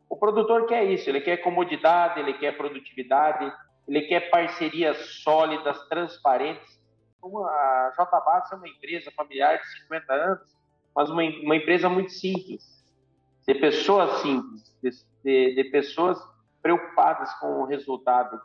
O 0.08 0.16
produtor 0.16 0.66
quer 0.66 0.84
isso, 0.84 1.08
ele 1.08 1.20
quer 1.20 1.38
comodidade, 1.38 2.20
ele 2.20 2.34
quer 2.34 2.56
produtividade, 2.56 3.52
ele 3.88 4.02
quer 4.02 4.30
parcerias 4.30 4.96
sólidas, 5.22 5.88
transparentes. 5.88 6.80
A 7.24 7.92
JBAS 7.96 8.52
é 8.52 8.56
uma 8.56 8.68
empresa 8.68 9.10
familiar 9.16 9.58
de 9.58 9.80
50 9.82 10.12
anos, 10.12 10.56
mas 10.94 11.08
uma, 11.08 11.22
uma 11.22 11.56
empresa 11.56 11.88
muito 11.88 12.10
simples, 12.10 12.84
de 13.46 13.54
pessoas 13.54 14.20
simples, 14.20 14.76
de, 14.82 14.90
de, 15.24 15.54
de 15.54 15.64
pessoas 15.70 16.18
preocupadas 16.60 17.32
com 17.34 17.62
o 17.62 17.64
resultado. 17.64 18.40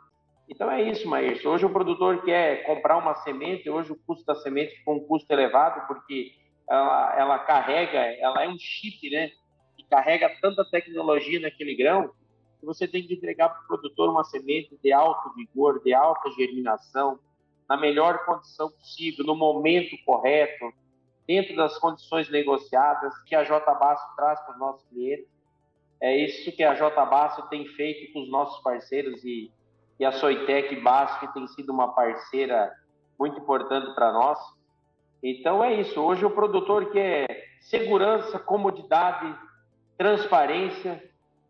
Então 0.48 0.70
é 0.70 0.82
isso, 0.82 1.06
Maírcio. 1.06 1.50
Hoje 1.50 1.66
o 1.66 1.70
produtor 1.70 2.24
quer 2.24 2.64
comprar 2.64 2.96
uma 2.96 3.14
semente, 3.16 3.68
hoje 3.68 3.92
o 3.92 3.96
custo 4.06 4.24
da 4.24 4.34
semente 4.34 4.76
ficou 4.76 4.96
um 4.96 5.06
custo 5.06 5.30
elevado, 5.30 5.86
porque 5.86 6.32
ela, 6.68 7.18
ela 7.18 7.38
carrega, 7.40 7.98
ela 7.98 8.42
é 8.42 8.48
um 8.48 8.58
chip, 8.58 9.10
né? 9.10 9.30
Que 9.76 9.84
carrega 9.84 10.34
tanta 10.40 10.64
tecnologia 10.64 11.38
naquele 11.38 11.76
grão, 11.76 12.10
que 12.58 12.64
você 12.64 12.88
tem 12.88 13.06
que 13.06 13.14
entregar 13.14 13.50
para 13.50 13.62
o 13.62 13.66
produtor 13.66 14.08
uma 14.10 14.24
semente 14.24 14.76
de 14.82 14.90
alto 14.90 15.34
vigor, 15.34 15.82
de 15.82 15.92
alta 15.92 16.30
germinação, 16.30 17.18
na 17.68 17.76
melhor 17.76 18.24
condição 18.24 18.70
possível, 18.70 19.26
no 19.26 19.36
momento 19.36 19.96
correto, 20.06 20.72
dentro 21.26 21.54
das 21.54 21.78
condições 21.78 22.30
negociadas 22.30 23.12
que 23.24 23.34
a 23.34 23.44
J 23.44 23.74
Basso 23.74 24.16
traz 24.16 24.40
para 24.40 24.54
os 24.54 24.58
nossos 24.58 24.88
clientes. 24.88 25.28
É 26.00 26.16
isso 26.16 26.50
que 26.52 26.64
a 26.64 26.74
J 26.74 27.04
Basso 27.04 27.46
tem 27.50 27.66
feito 27.66 28.14
com 28.14 28.22
os 28.22 28.30
nossos 28.30 28.62
parceiros 28.62 29.22
e, 29.24 29.52
e 29.98 30.04
a 30.04 30.12
Soitec 30.12 30.76
Basso, 30.80 31.20
que 31.20 31.32
tem 31.34 31.46
sido 31.48 31.72
uma 31.72 31.88
parceira 31.88 32.72
muito 33.18 33.40
importante 33.40 33.94
para 33.94 34.12
nós. 34.12 34.38
Então 35.22 35.62
é 35.62 35.80
isso. 35.80 36.00
Hoje 36.00 36.24
o 36.24 36.30
produtor 36.30 36.90
quer 36.92 37.26
segurança, 37.60 38.38
comodidade, 38.38 39.34
transparência, 39.96 41.02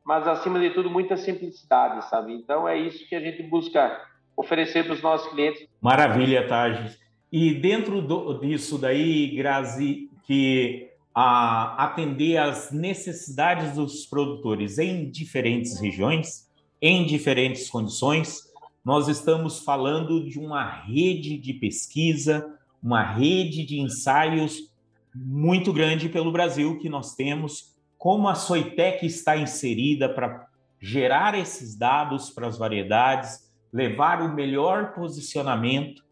mas 0.05 0.27
acima 0.27 0.59
de 0.59 0.71
tudo 0.71 0.89
muita 0.89 1.17
simplicidade, 1.17 2.09
sabe? 2.09 2.33
Então 2.33 2.67
é 2.67 2.79
isso 2.79 3.07
que 3.09 3.15
a 3.15 3.21
gente 3.21 3.43
busca 3.43 4.01
oferecer 4.35 4.85
para 4.85 4.95
os 4.95 5.03
nossos 5.03 5.31
clientes. 5.31 5.69
Maravilha, 5.81 6.47
Tages. 6.49 6.99
E 7.31 7.53
dentro 7.53 8.01
do, 8.01 8.39
disso 8.41 8.79
daí, 8.79 9.37
Grazi, 9.37 10.09
que 10.27 10.89
a 11.15 11.85
atender 11.85 12.39
às 12.39 12.71
necessidades 12.71 13.75
dos 13.75 14.07
produtores 14.07 14.79
em 14.79 15.11
diferentes 15.11 15.81
regiões, 15.81 16.48
em 16.81 17.05
diferentes 17.07 17.69
condições, 17.69 18.49
nós 18.85 19.09
estamos 19.09 19.61
falando 19.61 20.25
de 20.25 20.39
uma 20.39 20.65
rede 20.65 21.37
de 21.37 21.53
pesquisa, 21.53 22.59
uma 22.83 23.03
rede 23.03 23.65
de 23.65 23.81
ensaios 23.81 24.73
muito 25.15 25.73
grande 25.73 26.09
pelo 26.09 26.33
Brasil 26.33 26.79
que 26.79 26.89
nós 26.89 27.15
temos, 27.15 27.77
como 27.97 28.29
a 28.29 28.35
Soitec 28.35 29.05
está 29.05 29.37
inserida 29.37 30.09
para 30.09 30.47
gerar 30.81 31.37
esses 31.37 31.77
dados 31.77 32.31
para 32.31 32.47
as 32.47 32.57
variedades, 32.57 33.51
levar 33.73 34.23
o 34.23 34.33
melhor 34.33 34.93
posicionamento. 34.93 36.05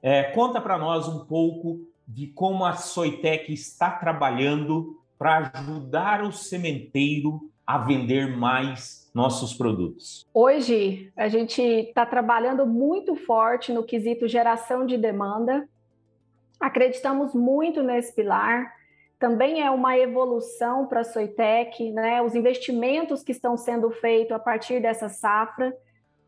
É, 0.00 0.22
conta 0.22 0.60
para 0.60 0.78
nós 0.78 1.08
um 1.08 1.24
pouco 1.24 1.80
de 2.06 2.28
como 2.28 2.64
a 2.64 2.74
Soitec 2.74 3.52
está 3.52 3.90
trabalhando 3.90 5.00
para 5.18 5.50
ajudar 5.54 6.22
o 6.22 6.32
sementeiro 6.32 7.50
a 7.66 7.78
vender 7.78 8.36
mais 8.36 9.01
nossos 9.14 9.52
produtos. 9.54 10.26
Hoje 10.32 11.12
a 11.16 11.28
gente 11.28 11.60
está 11.60 12.06
trabalhando 12.06 12.66
muito 12.66 13.14
forte 13.14 13.72
no 13.72 13.84
quesito 13.84 14.26
geração 14.26 14.86
de 14.86 14.96
demanda. 14.96 15.68
Acreditamos 16.58 17.34
muito 17.34 17.82
nesse 17.82 18.14
pilar. 18.14 18.72
Também 19.18 19.62
é 19.62 19.70
uma 19.70 19.96
evolução 19.98 20.86
para 20.86 21.00
a 21.00 21.04
Soitec, 21.04 21.92
né? 21.92 22.22
Os 22.22 22.34
investimentos 22.34 23.22
que 23.22 23.32
estão 23.32 23.56
sendo 23.56 23.90
feitos 23.90 24.32
a 24.32 24.38
partir 24.38 24.80
dessa 24.80 25.08
safra 25.08 25.76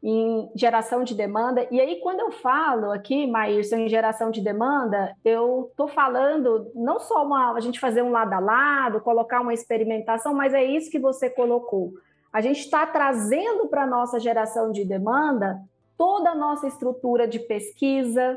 em 0.03 0.51
geração 0.55 1.03
de 1.03 1.15
demanda. 1.15 1.67
E 1.71 1.81
aí, 1.81 1.99
quando 2.01 2.21
eu 2.21 2.31
falo 2.31 2.93
aqui, 2.93 3.27
Maírson, 3.27 3.77
em 3.77 3.89
geração 3.89 4.31
de 4.31 4.43
demanda, 4.43 5.17
eu 5.25 5.69
estou 5.71 5.89
falando 5.89 6.71
não 6.75 7.01
só 7.01 7.25
uma, 7.25 7.57
a 7.57 7.61
gente 7.61 7.81
fazer 7.81 8.03
um 8.03 8.11
lado 8.11 8.35
a 8.35 8.39
lado, 8.39 9.01
colocar 9.01 9.41
uma 9.41 9.55
experimentação, 9.55 10.35
mas 10.35 10.53
é 10.53 10.63
isso 10.63 10.91
que 10.91 10.99
você 10.99 11.31
colocou. 11.31 11.95
A 12.35 12.41
gente 12.41 12.59
está 12.59 12.85
trazendo 12.85 13.69
para 13.69 13.85
a 13.85 13.87
nossa 13.87 14.19
geração 14.19 14.73
de 14.73 14.85
demanda 14.85 15.63
toda 15.97 16.31
a 16.31 16.35
nossa 16.35 16.67
estrutura 16.67 17.29
de 17.29 17.39
pesquisa, 17.39 18.37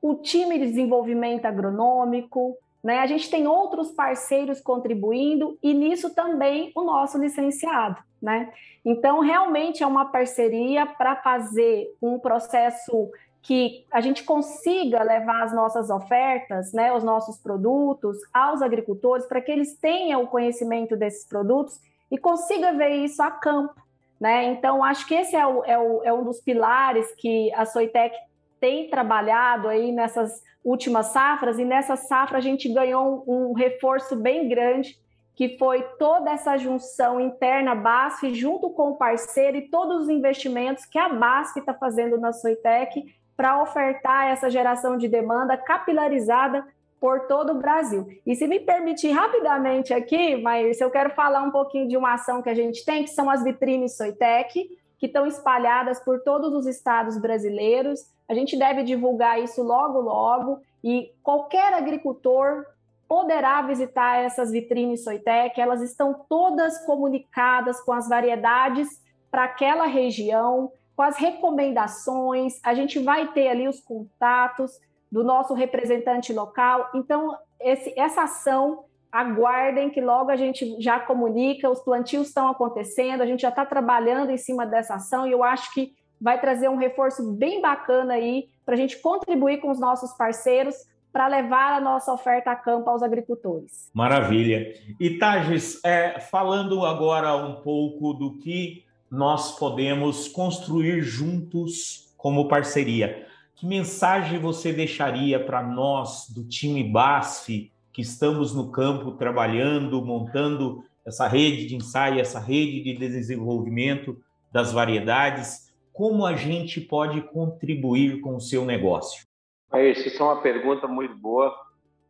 o 0.00 0.14
time 0.14 0.58
de 0.58 0.64
desenvolvimento 0.64 1.44
agronômico, 1.44 2.56
né? 2.82 3.00
A 3.00 3.06
gente 3.06 3.28
tem 3.28 3.46
outros 3.46 3.90
parceiros 3.90 4.62
contribuindo 4.62 5.58
e 5.62 5.74
nisso 5.74 6.14
também 6.14 6.72
o 6.74 6.82
nosso 6.82 7.18
licenciado. 7.18 8.02
Né? 8.20 8.50
Então, 8.82 9.20
realmente 9.20 9.82
é 9.82 9.86
uma 9.86 10.06
parceria 10.06 10.86
para 10.86 11.14
fazer 11.16 11.94
um 12.00 12.18
processo 12.18 13.10
que 13.42 13.84
a 13.92 14.00
gente 14.00 14.24
consiga 14.24 15.02
levar 15.02 15.42
as 15.42 15.54
nossas 15.54 15.90
ofertas, 15.90 16.72
né, 16.72 16.94
os 16.94 17.04
nossos 17.04 17.36
produtos 17.36 18.16
aos 18.32 18.62
agricultores, 18.62 19.26
para 19.26 19.42
que 19.42 19.52
eles 19.52 19.76
tenham 19.76 20.22
o 20.22 20.28
conhecimento 20.28 20.96
desses 20.96 21.28
produtos 21.28 21.78
e 22.10 22.18
consiga 22.18 22.72
ver 22.72 22.90
isso 22.96 23.22
a 23.22 23.30
campo. 23.30 23.74
Né? 24.20 24.44
Então, 24.44 24.82
acho 24.82 25.06
que 25.06 25.14
esse 25.14 25.36
é, 25.36 25.46
o, 25.46 25.64
é, 25.64 25.78
o, 25.78 26.02
é 26.04 26.12
um 26.12 26.24
dos 26.24 26.40
pilares 26.40 27.12
que 27.16 27.52
a 27.54 27.66
Soitec 27.66 28.16
tem 28.60 28.88
trabalhado 28.88 29.68
aí 29.68 29.92
nessas 29.92 30.42
últimas 30.64 31.06
safras, 31.06 31.58
e 31.58 31.64
nessa 31.64 31.96
safra 31.96 32.38
a 32.38 32.40
gente 32.40 32.72
ganhou 32.72 33.22
um, 33.26 33.50
um 33.50 33.52
reforço 33.52 34.16
bem 34.16 34.48
grande, 34.48 34.98
que 35.34 35.58
foi 35.58 35.82
toda 35.98 36.30
essa 36.30 36.56
junção 36.56 37.20
interna 37.20 37.74
BASF 37.74 38.32
junto 38.34 38.70
com 38.70 38.92
o 38.92 38.96
parceiro 38.96 39.56
e 39.56 39.68
todos 39.68 40.04
os 40.04 40.08
investimentos 40.08 40.86
que 40.86 40.98
a 40.98 41.08
BASF 41.08 41.58
está 41.58 41.74
fazendo 41.74 42.16
na 42.18 42.32
Soitec 42.32 43.04
para 43.36 43.60
ofertar 43.60 44.28
essa 44.28 44.48
geração 44.48 44.96
de 44.96 45.08
demanda 45.08 45.56
capilarizada 45.56 46.64
por 47.04 47.26
todo 47.26 47.52
o 47.52 47.58
Brasil. 47.58 48.08
E 48.24 48.34
se 48.34 48.48
me 48.48 48.58
permitir 48.58 49.10
rapidamente 49.10 49.92
aqui, 49.92 50.36
mas 50.36 50.80
eu 50.80 50.90
quero 50.90 51.10
falar 51.10 51.42
um 51.42 51.50
pouquinho 51.50 51.86
de 51.86 51.98
uma 51.98 52.14
ação 52.14 52.40
que 52.40 52.48
a 52.48 52.54
gente 52.54 52.82
tem, 52.82 53.04
que 53.04 53.10
são 53.10 53.28
as 53.28 53.44
vitrines 53.44 53.94
Soitec, 53.94 54.70
que 54.98 55.04
estão 55.04 55.26
espalhadas 55.26 56.00
por 56.00 56.20
todos 56.20 56.54
os 56.54 56.64
estados 56.64 57.18
brasileiros. 57.18 58.10
A 58.26 58.32
gente 58.32 58.58
deve 58.58 58.82
divulgar 58.84 59.38
isso 59.38 59.62
logo, 59.62 60.00
logo, 60.00 60.62
e 60.82 61.12
qualquer 61.22 61.74
agricultor 61.74 62.64
poderá 63.06 63.60
visitar 63.60 64.24
essas 64.24 64.50
vitrines 64.50 65.04
Soitec, 65.04 65.60
elas 65.60 65.82
estão 65.82 66.24
todas 66.26 66.86
comunicadas 66.86 67.82
com 67.82 67.92
as 67.92 68.08
variedades 68.08 68.88
para 69.30 69.44
aquela 69.44 69.84
região, 69.84 70.72
com 70.96 71.02
as 71.02 71.18
recomendações, 71.18 72.58
a 72.62 72.72
gente 72.72 72.98
vai 72.98 73.30
ter 73.30 73.48
ali 73.48 73.68
os 73.68 73.78
contatos 73.78 74.80
do 75.14 75.22
nosso 75.22 75.54
representante 75.54 76.32
local. 76.32 76.90
Então, 76.92 77.38
esse, 77.60 77.94
essa 77.96 78.24
ação, 78.24 78.82
aguardem 79.12 79.88
que 79.88 80.00
logo 80.00 80.28
a 80.28 80.34
gente 80.34 80.74
já 80.82 80.98
comunica, 80.98 81.70
os 81.70 81.78
plantios 81.78 82.26
estão 82.26 82.48
acontecendo, 82.48 83.20
a 83.20 83.26
gente 83.26 83.42
já 83.42 83.50
está 83.50 83.64
trabalhando 83.64 84.30
em 84.30 84.36
cima 84.36 84.66
dessa 84.66 84.96
ação 84.96 85.24
e 85.24 85.30
eu 85.30 85.44
acho 85.44 85.72
que 85.72 85.92
vai 86.20 86.40
trazer 86.40 86.68
um 86.68 86.74
reforço 86.76 87.30
bem 87.30 87.62
bacana 87.62 88.14
aí 88.14 88.48
para 88.66 88.74
a 88.74 88.76
gente 88.76 89.00
contribuir 89.00 89.58
com 89.58 89.70
os 89.70 89.78
nossos 89.78 90.12
parceiros 90.14 90.74
para 91.12 91.28
levar 91.28 91.74
a 91.74 91.80
nossa 91.80 92.12
oferta 92.12 92.50
a 92.50 92.56
campo 92.56 92.90
aos 92.90 93.00
agricultores. 93.00 93.88
Maravilha. 93.94 94.74
E 94.98 95.16
Tages, 95.16 95.80
é, 95.84 96.18
falando 96.18 96.84
agora 96.84 97.36
um 97.36 97.62
pouco 97.62 98.14
do 98.14 98.36
que 98.38 98.82
nós 99.08 99.56
podemos 99.60 100.26
construir 100.26 101.02
juntos 101.02 102.12
como 102.16 102.48
parceria. 102.48 103.28
Que 103.56 103.66
mensagem 103.66 104.40
você 104.40 104.72
deixaria 104.72 105.38
para 105.38 105.62
nós 105.62 106.28
do 106.28 106.44
time 106.46 106.82
BASF, 106.82 107.72
que 107.92 108.02
estamos 108.02 108.52
no 108.52 108.72
campo 108.72 109.12
trabalhando, 109.12 110.04
montando 110.04 110.82
essa 111.06 111.28
rede 111.28 111.66
de 111.66 111.76
ensaio, 111.76 112.20
essa 112.20 112.40
rede 112.40 112.82
de 112.82 112.94
desenvolvimento 112.96 114.16
das 114.52 114.72
variedades? 114.72 115.72
Como 115.92 116.26
a 116.26 116.34
gente 116.34 116.80
pode 116.80 117.20
contribuir 117.20 118.20
com 118.20 118.34
o 118.34 118.40
seu 118.40 118.64
negócio? 118.64 119.24
Isso 119.72 120.20
é 120.20 120.24
uma 120.24 120.42
pergunta 120.42 120.88
muito 120.88 121.14
boa. 121.14 121.54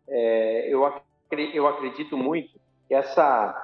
É, 0.08 0.72
eu, 0.72 0.82
eu 1.52 1.66
acredito 1.66 2.16
muito 2.16 2.58
que 2.88 2.94
essa, 2.94 3.54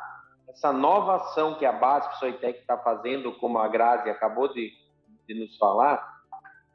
essa 0.48 0.70
nova 0.70 1.16
ação 1.16 1.54
que 1.58 1.64
a 1.64 1.72
BASF 1.72 2.18
Soitec 2.18 2.60
está 2.60 2.76
fazendo, 2.76 3.32
como 3.38 3.58
a 3.58 3.68
Grazi 3.68 4.10
acabou 4.10 4.52
de, 4.52 4.70
de 5.26 5.34
nos 5.34 5.56
falar, 5.56 6.19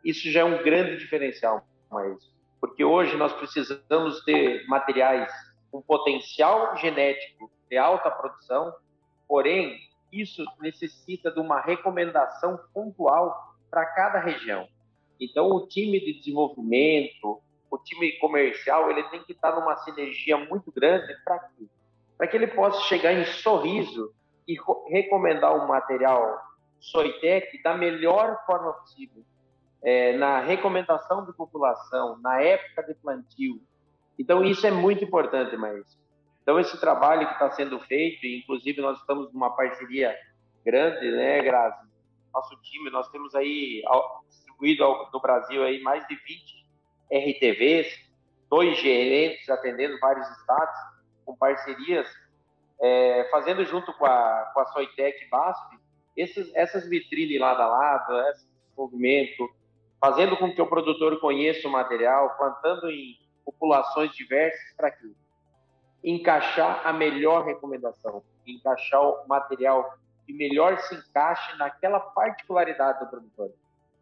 isso 0.06 0.30
já 0.32 0.42
é 0.42 0.44
um 0.44 0.62
grande 0.64 0.98
diferencial, 0.98 1.68
mas 1.92 2.34
porque 2.62 2.84
hoje 2.84 3.18
nós 3.18 3.34
precisamos 3.34 4.24
ter 4.24 4.66
materiais 4.68 5.32
com 5.72 5.82
potencial 5.82 6.76
genético 6.78 7.52
de 7.70 7.78
alta 7.78 8.10
produção, 8.10 8.74
porém 9.28 9.78
isso 10.12 10.44
necessita 10.60 11.32
de 11.32 11.40
uma 11.40 11.60
recomendação 11.60 12.60
pontual 12.74 13.56
para 13.70 13.86
cada 13.88 14.20
região. 14.20 14.68
Então, 15.20 15.50
o 15.50 15.68
time 15.68 16.00
de 16.00 16.14
desenvolvimento, 16.14 17.42
o 17.70 17.78
time 17.78 18.14
comercial, 18.20 18.90
ele 18.90 19.04
tem 19.10 19.24
que 19.24 19.34
estar 19.34 19.56
numa 19.56 19.76
sinergia 19.78 20.38
muito 20.38 20.72
grande 20.72 21.14
para 21.24 21.40
quê? 21.40 21.66
Para 22.18 22.28
que 22.28 22.38
ele 22.38 22.48
possa 22.48 22.82
chegar 22.82 23.14
em 23.14 23.26
sorriso 23.26 24.14
e 24.48 24.56
recomendar 24.90 25.56
um 25.56 25.68
material 25.68 26.40
Soitec 26.80 27.62
da 27.64 27.76
melhor 27.76 28.44
forma 28.46 28.74
possível, 28.74 29.24
é, 29.86 30.18
na 30.18 30.39
recomendação 30.39 31.24
de 31.25 31.34
população, 31.34 32.18
na 32.20 32.42
época 32.42 32.82
de 32.84 32.96
plantio. 32.96 33.62
Então, 34.18 34.44
isso 34.44 34.65
é 34.65 34.72
muito 34.72 35.04
importante, 35.04 35.56
mas 35.56 35.86
Então, 36.42 36.60
esse 36.60 36.80
trabalho 36.80 37.27
que 37.27 37.34
está 37.34 37.51
sendo 37.51 37.80
feito, 37.82 38.25
inclusive 38.25 38.82
nós 38.82 39.00
estamos 39.00 39.32
numa 39.32 39.56
parceria 39.56 40.15
grande, 40.65 41.12
né, 41.12 41.42
Grazi? 41.42 41.88
Nosso 42.34 42.56
time, 42.62 42.89
nós 42.89 43.08
temos 43.10 43.36
aí 43.36 43.84
distribuído 44.27 44.84
no 45.13 45.20
Brasil 45.20 45.63
aí 45.63 45.82
mais 45.82 46.06
de 46.08 46.15
20 46.15 46.65
RTVs, 47.12 47.88
dois 48.50 48.77
gerentes 48.80 49.48
atendendo 49.50 50.00
vários 50.00 50.28
estados, 50.39 50.76
com 51.24 51.36
parcerias, 51.36 52.08
é, 52.82 53.28
fazendo 53.32 53.63
junto 53.63 53.93
com 53.93 54.06
a, 54.06 54.52
com 54.54 54.60
a 54.60 54.65
Soitec 54.67 55.30
BASF, 55.30 55.78
esses, 56.17 56.54
essas 56.56 56.88
vitrines 56.89 57.39
lado 57.39 57.62
a 57.62 57.67
lado, 57.67 58.19
esse 58.30 58.48
desenvolvimento, 58.48 59.50
fazendo 59.99 60.38
com 60.38 60.53
que 60.53 60.62
o 60.62 60.67
produtor 60.67 61.19
conheça 61.19 61.67
o 61.67 61.71
material, 61.71 62.36
plantando 62.38 62.89
em 62.89 63.17
populações 63.43 64.12
diversas 64.12 64.75
para 64.75 64.91
quê? 64.91 65.12
Encaixar 66.03 66.86
a 66.86 66.93
melhor 66.93 67.45
recomendação, 67.45 68.23
encaixar 68.45 69.01
o 69.01 69.27
material 69.27 69.97
que 70.25 70.34
melhor 70.34 70.77
se 70.79 70.95
encaixe 70.95 71.58
naquela 71.58 71.99
particularidade 71.99 72.99
do 72.99 73.08
produtor. 73.08 73.51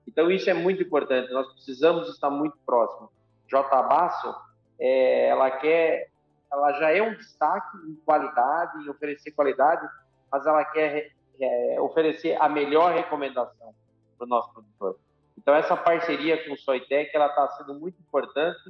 Então, 0.08 0.29
isso 0.32 0.49
é 0.49 0.53
muito 0.53 0.84
importante, 0.84 1.32
nós 1.32 1.51
precisamos 1.53 2.10
estar 2.10 2.29
muito 2.29 2.58
próximos. 2.65 3.10
J. 3.47 4.41
É, 4.79 5.27
ela 5.27 5.51
quer, 5.51 6.10
ela 6.51 6.73
já 6.73 6.91
é 6.91 7.01
um 7.01 7.13
destaque 7.13 7.77
em 7.88 7.95
qualidade, 8.06 8.84
em 8.84 8.89
oferecer 8.89 9.32
qualidade, 9.32 9.88
mas 10.32 10.45
ela 10.45 10.65
quer 10.65 11.12
é, 11.39 11.82
oferecer 11.82 12.41
a 12.41 12.49
melhor 12.49 12.93
recomendação 12.93 13.73
para 14.17 14.25
o 14.25 14.27
nosso 14.27 14.51
produtor. 14.51 14.97
Então, 15.38 15.54
essa 15.54 15.76
parceria 15.76 16.43
com 16.46 16.54
o 16.54 16.58
Soitec, 16.58 17.10
ela 17.13 17.28
está 17.28 17.48
sendo 17.50 17.80
muito 17.80 18.00
importante 18.00 18.62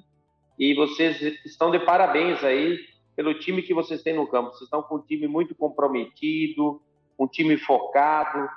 e 0.57 0.73
vocês 0.73 1.21
estão 1.45 1.71
de 1.71 1.79
parabéns 1.79 2.43
aí 2.43 2.79
pelo 3.15 3.33
time 3.33 3.61
que 3.61 3.73
vocês 3.73 4.01
têm 4.01 4.15
no 4.15 4.27
campo. 4.27 4.51
Vocês 4.51 4.63
estão 4.63 4.81
com 4.81 4.95
um 4.95 5.01
time 5.01 5.27
muito 5.27 5.55
comprometido, 5.55 6.81
um 7.19 7.27
time 7.27 7.57
focado, 7.57 8.49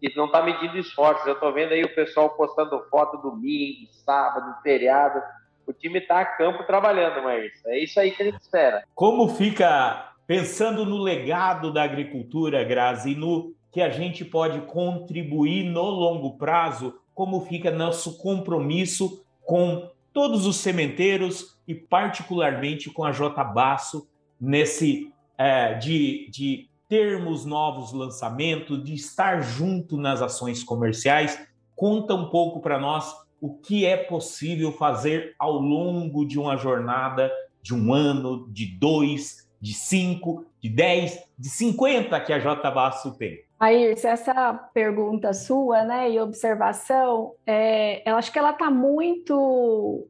que 0.00 0.16
não 0.16 0.26
está 0.26 0.42
medindo 0.42 0.78
esforços. 0.78 1.26
Eu 1.26 1.34
estou 1.34 1.52
vendo 1.52 1.72
aí 1.72 1.82
o 1.82 1.94
pessoal 1.94 2.30
postando 2.30 2.84
foto 2.90 3.16
domingo, 3.18 3.86
sábado, 4.04 4.54
feriado. 4.62 5.20
O 5.66 5.72
time 5.72 5.98
está 5.98 6.20
a 6.20 6.26
campo 6.26 6.64
trabalhando, 6.64 7.22
mas 7.22 7.52
é 7.66 7.78
isso 7.78 7.98
aí 7.98 8.10
que 8.10 8.22
a 8.22 8.26
gente 8.26 8.40
espera. 8.40 8.84
Como 8.94 9.28
fica 9.28 10.12
pensando 10.26 10.84
no 10.84 10.98
legado 10.98 11.72
da 11.72 11.82
agricultura, 11.82 12.64
Grazi, 12.64 13.12
e 13.12 13.16
no 13.16 13.54
que 13.72 13.80
a 13.80 13.88
gente 13.88 14.24
pode 14.24 14.60
contribuir 14.62 15.64
no 15.64 15.82
longo 15.82 16.36
prazo, 16.36 17.00
como 17.14 17.40
fica 17.42 17.70
nosso 17.70 18.18
compromisso 18.18 19.24
com 19.42 19.88
todos 20.12 20.46
os 20.46 20.56
sementeiros 20.56 21.58
e 21.66 21.74
particularmente 21.74 22.90
com 22.90 23.04
a 23.04 23.12
J 23.12 23.42
Basso 23.44 24.08
nesse 24.40 25.12
é, 25.38 25.74
de, 25.74 26.28
de 26.30 26.68
termos 26.88 27.44
novos 27.44 27.92
lançamentos, 27.92 28.82
de 28.84 28.94
estar 28.94 29.40
junto 29.42 29.96
nas 29.96 30.22
ações 30.22 30.62
comerciais. 30.62 31.46
Conta 31.74 32.14
um 32.14 32.28
pouco 32.28 32.60
para 32.60 32.78
nós 32.78 33.14
o 33.40 33.54
que 33.54 33.84
é 33.84 33.96
possível 33.96 34.72
fazer 34.72 35.34
ao 35.38 35.58
longo 35.58 36.24
de 36.24 36.38
uma 36.38 36.56
jornada 36.56 37.30
de 37.62 37.74
um 37.74 37.92
ano, 37.92 38.48
de 38.50 38.66
dois, 38.66 39.48
de 39.60 39.72
cinco, 39.72 40.44
de 40.60 40.68
dez, 40.68 41.18
de 41.38 41.48
cinquenta 41.48 42.20
que 42.20 42.32
a 42.32 42.38
J 42.38 42.70
Basso 42.70 43.16
tem. 43.16 43.43
Ayrce, 43.58 44.06
essa 44.06 44.52
pergunta 44.52 45.32
sua, 45.32 45.84
né, 45.84 46.10
e 46.10 46.20
observação, 46.20 47.34
é, 47.46 48.08
eu 48.08 48.16
acho 48.16 48.32
que 48.32 48.38
ela 48.38 48.50
está 48.50 48.70
muito 48.70 50.06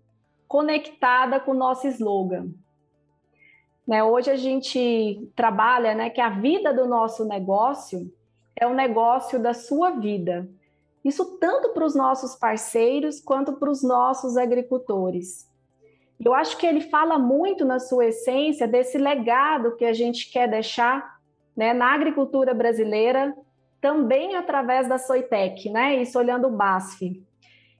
conectada 0.49 1.39
com 1.39 1.51
o 1.51 1.55
nosso 1.55 1.87
slogan, 1.89 2.49
né? 3.87 4.03
Hoje 4.03 4.31
a 4.31 4.37
gente 4.37 5.29
trabalha 5.37 5.95
né, 5.95 6.11
que 6.11 6.21
a 6.21 6.31
vida 6.31 6.73
do 6.73 6.87
nosso 6.87 7.25
negócio 7.25 8.11
é 8.57 8.67
o 8.67 8.75
negócio 8.75 9.39
da 9.39 9.53
sua 9.53 9.91
vida. 9.91 10.49
Isso 11.05 11.39
tanto 11.39 11.71
para 11.71 11.85
os 11.85 11.95
nossos 11.95 12.35
parceiros 12.35 13.21
quanto 13.21 13.55
para 13.55 13.71
os 13.71 13.83
nossos 13.83 14.37
agricultores. 14.37 15.51
Eu 16.25 16.33
acho 16.33 16.57
que 16.57 16.67
ele 16.67 16.81
fala 16.81 17.19
muito 17.19 17.65
na 17.65 17.79
sua 17.79 18.07
essência 18.07 18.67
desse 18.67 18.97
legado 18.97 19.77
que 19.77 19.85
a 19.85 19.93
gente 19.93 20.31
quer 20.31 20.49
deixar 20.49 21.14
né, 21.57 21.73
na 21.73 21.95
agricultura 21.95 22.53
brasileira, 22.53 23.35
também 23.81 24.35
através 24.35 24.89
da 24.89 24.99
Soitec, 24.99 25.69
né? 25.71 26.01
Isso 26.01 26.19
olhando 26.19 26.49
o 26.49 26.51
BASF. 26.51 27.23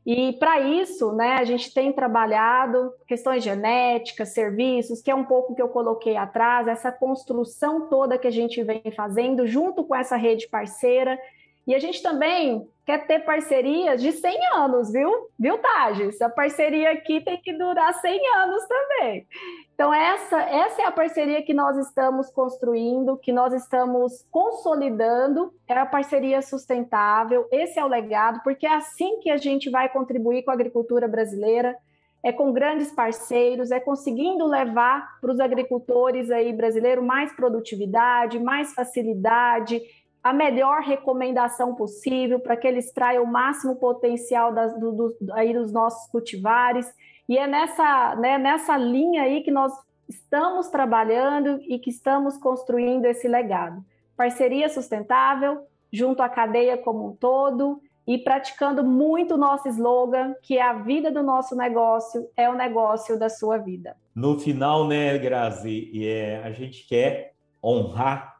E 0.07 0.35
para 0.35 0.61
isso, 0.61 1.13
né, 1.13 1.37
a 1.37 1.45
gente 1.45 1.73
tem 1.73 1.91
trabalhado 1.91 2.93
questões 3.07 3.43
genéticas, 3.43 4.35
serviços, 4.35 5.01
que 5.01 5.11
é 5.11 5.15
um 5.15 5.25
pouco 5.25 5.55
que 5.55 5.63
eu 5.63 5.69
coloquei 5.69 6.15
atrás, 6.15 6.69
essa 6.69 6.93
construção 6.93 7.89
toda 7.89 8.19
que 8.19 8.27
a 8.27 8.31
gente 8.31 8.63
vem 8.63 8.83
fazendo 8.95 9.47
junto 9.47 9.83
com 9.83 9.95
essa 9.95 10.17
rede 10.17 10.47
parceira. 10.47 11.19
E 11.67 11.75
a 11.75 11.79
gente 11.79 12.03
também 12.03 12.69
quer 12.85 13.07
ter 13.07 13.21
parcerias 13.21 14.03
de 14.03 14.13
100 14.13 14.47
anos, 14.57 14.93
viu? 14.93 15.11
Viu, 15.39 15.57
Tages? 15.57 16.21
A 16.21 16.29
parceria 16.29 16.93
aqui 16.93 17.23
tem 17.23 17.41
que 17.41 17.55
durar 17.55 17.95
100 17.95 18.29
anos 18.37 18.63
também. 18.67 19.27
Então, 19.75 19.93
essa, 19.93 20.41
essa 20.41 20.83
é 20.83 20.85
a 20.85 20.93
parceria 20.93 21.43
que 21.43 21.53
nós 21.53 21.77
estamos 21.77 22.31
construindo, 22.31 23.17
que 23.17 23.33
nós 23.33 23.53
estamos 23.53 24.25
consolidando, 24.31 25.53
é 25.67 25.75
a 25.75 25.85
parceria 25.85 26.41
sustentável, 26.43 27.49
esse 27.51 27.79
é 27.79 27.85
o 27.85 27.89
legado, 27.89 28.41
porque 28.45 28.67
é 28.67 28.75
assim 28.75 29.19
que 29.19 29.29
a 29.29 29.37
gente 29.37 29.69
vai 29.69 29.89
contribuir 29.89 30.45
com 30.45 30.53
a 30.53 30.55
agricultura 30.55 31.09
brasileira, 31.09 31.77
é 32.23 32.31
com 32.31 32.53
grandes 32.53 32.93
parceiros, 32.93 33.73
é 33.73 33.81
conseguindo 33.81 34.47
levar 34.47 35.19
para 35.21 35.33
os 35.33 35.41
agricultores 35.41 36.31
aí 36.31 36.53
brasileiros 36.53 37.05
mais 37.05 37.33
produtividade, 37.35 38.39
mais 38.39 38.73
facilidade, 38.73 39.83
a 40.25 40.33
melhor 40.33 40.81
recomendação 40.81 41.75
possível 41.75 42.41
para 42.41 42.57
que 42.57 42.67
eles 42.67 42.91
traiam 42.91 43.25
o 43.25 43.31
máximo 43.31 43.77
potencial 43.77 44.55
das, 44.55 44.73
do, 44.81 44.91
do, 44.91 45.17
aí 45.35 45.53
dos 45.53 45.71
nossos 45.71 46.11
cultivares. 46.11 46.91
E 47.29 47.37
é 47.37 47.47
nessa, 47.47 48.17
né, 48.17 48.39
nessa 48.39 48.75
linha 48.75 49.25
aí 49.25 49.43
que 49.43 49.51
nós 49.51 49.71
estamos 50.09 50.69
trabalhando 50.69 51.61
e 51.69 51.79
que 51.79 51.91
estamos 51.91 52.39
construindo 52.39 53.05
esse 53.05 53.29
legado. 53.29 53.85
Parceria 54.17 54.71
sustentável, 54.71 55.67
junto 55.93 56.23
à 56.23 56.29
cadeia 56.29 56.79
como 56.79 57.09
um 57.09 57.15
todo, 57.15 57.83
e 58.07 58.17
praticando 58.17 58.83
muito 58.83 59.35
o 59.35 59.39
nosso 59.39 59.69
slogan, 59.69 60.35
que 60.43 60.57
é 60.57 60.63
a 60.63 60.73
vida 60.73 61.11
do 61.11 61.23
nosso 61.23 61.55
negócio 61.55 62.27
é 62.35 62.49
o 62.49 62.55
negócio 62.55 63.19
da 63.19 63.29
sua 63.29 63.59
vida. 63.59 63.97
No 64.15 64.39
final, 64.39 64.87
né, 64.87 65.19
Grazi, 65.19 65.91
é, 66.07 66.43
a 66.45 66.51
gente 66.51 66.87
quer 66.87 67.35
honrar 67.63 68.37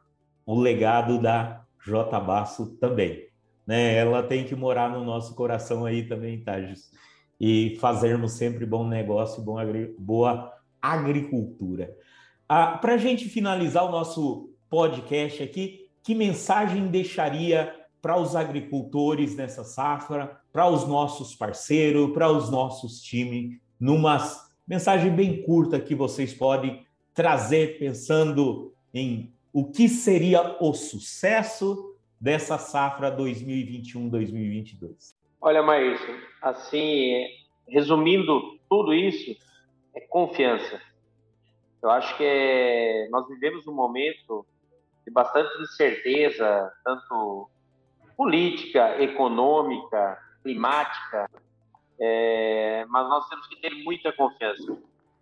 o 0.47 0.59
legado 0.59 1.19
da 1.19 1.64
J 1.85 2.21
Basso 2.21 2.77
também. 2.77 3.29
Né? 3.67 3.97
Ela 3.97 4.23
tem 4.23 4.45
que 4.45 4.55
morar 4.55 4.91
no 4.91 5.05
nosso 5.05 5.35
coração 5.35 5.85
aí 5.85 6.07
também, 6.07 6.43
Tages. 6.43 6.91
E 7.41 7.77
fazermos 7.81 8.33
sempre 8.33 8.65
bom 8.65 8.87
negócio, 8.87 9.43
bom 9.43 9.59
agri 9.59 9.95
boa 9.99 10.53
agricultura. 10.81 11.95
Ah, 12.49 12.79
Para 12.79 12.95
a 12.95 12.99
gente 12.99 13.29
finalizar 13.29 13.85
o 13.85 13.91
nosso 13.91 14.51
podcast 14.69 15.43
aqui, 15.43 15.89
que 16.03 16.15
mensagem 16.15 16.89
deixaria 16.89 17.75
para 18.03 18.19
os 18.19 18.37
agricultores 18.37 19.35
nessa 19.35 19.65
safra, 19.65 20.39
para 20.53 20.69
os 20.69 20.87
nossos 20.87 21.35
parceiros, 21.35 22.13
para 22.13 22.31
os 22.31 22.51
nossos 22.51 23.01
times, 23.01 23.59
numa 23.81 24.19
mensagem 24.69 25.11
bem 25.11 25.43
curta 25.43 25.81
que 25.81 25.95
vocês 25.95 26.35
podem 26.35 26.85
trazer 27.15 27.79
pensando 27.79 28.75
em 28.93 29.34
o 29.55 29.71
que 29.71 29.89
seria 29.89 30.57
o 30.61 30.75
sucesso 30.75 31.97
dessa 32.21 32.59
safra 32.59 33.17
2021-2022? 33.17 35.15
Olha, 35.41 35.63
Maílson, 35.63 36.19
assim, 36.43 37.25
resumindo 37.69 38.59
tudo 38.69 38.93
isso, 38.93 39.41
é 39.95 40.01
confiança. 40.01 40.83
Eu 41.81 41.89
acho 41.91 42.17
que 42.17 42.25
é, 42.25 43.09
nós 43.11 43.29
vivemos 43.29 43.65
um 43.69 43.73
momento 43.73 44.45
de 45.07 45.13
bastante 45.13 45.57
incerteza, 45.63 46.73
tanto 46.85 47.49
política, 48.17 49.01
econômica, 49.01 50.19
climática, 50.43 51.31
é, 52.01 52.85
mas 52.89 53.09
nós 53.09 53.29
temos 53.29 53.47
que 53.47 53.55
ter 53.61 53.71
muita 53.85 54.13
confiança. 54.13 54.77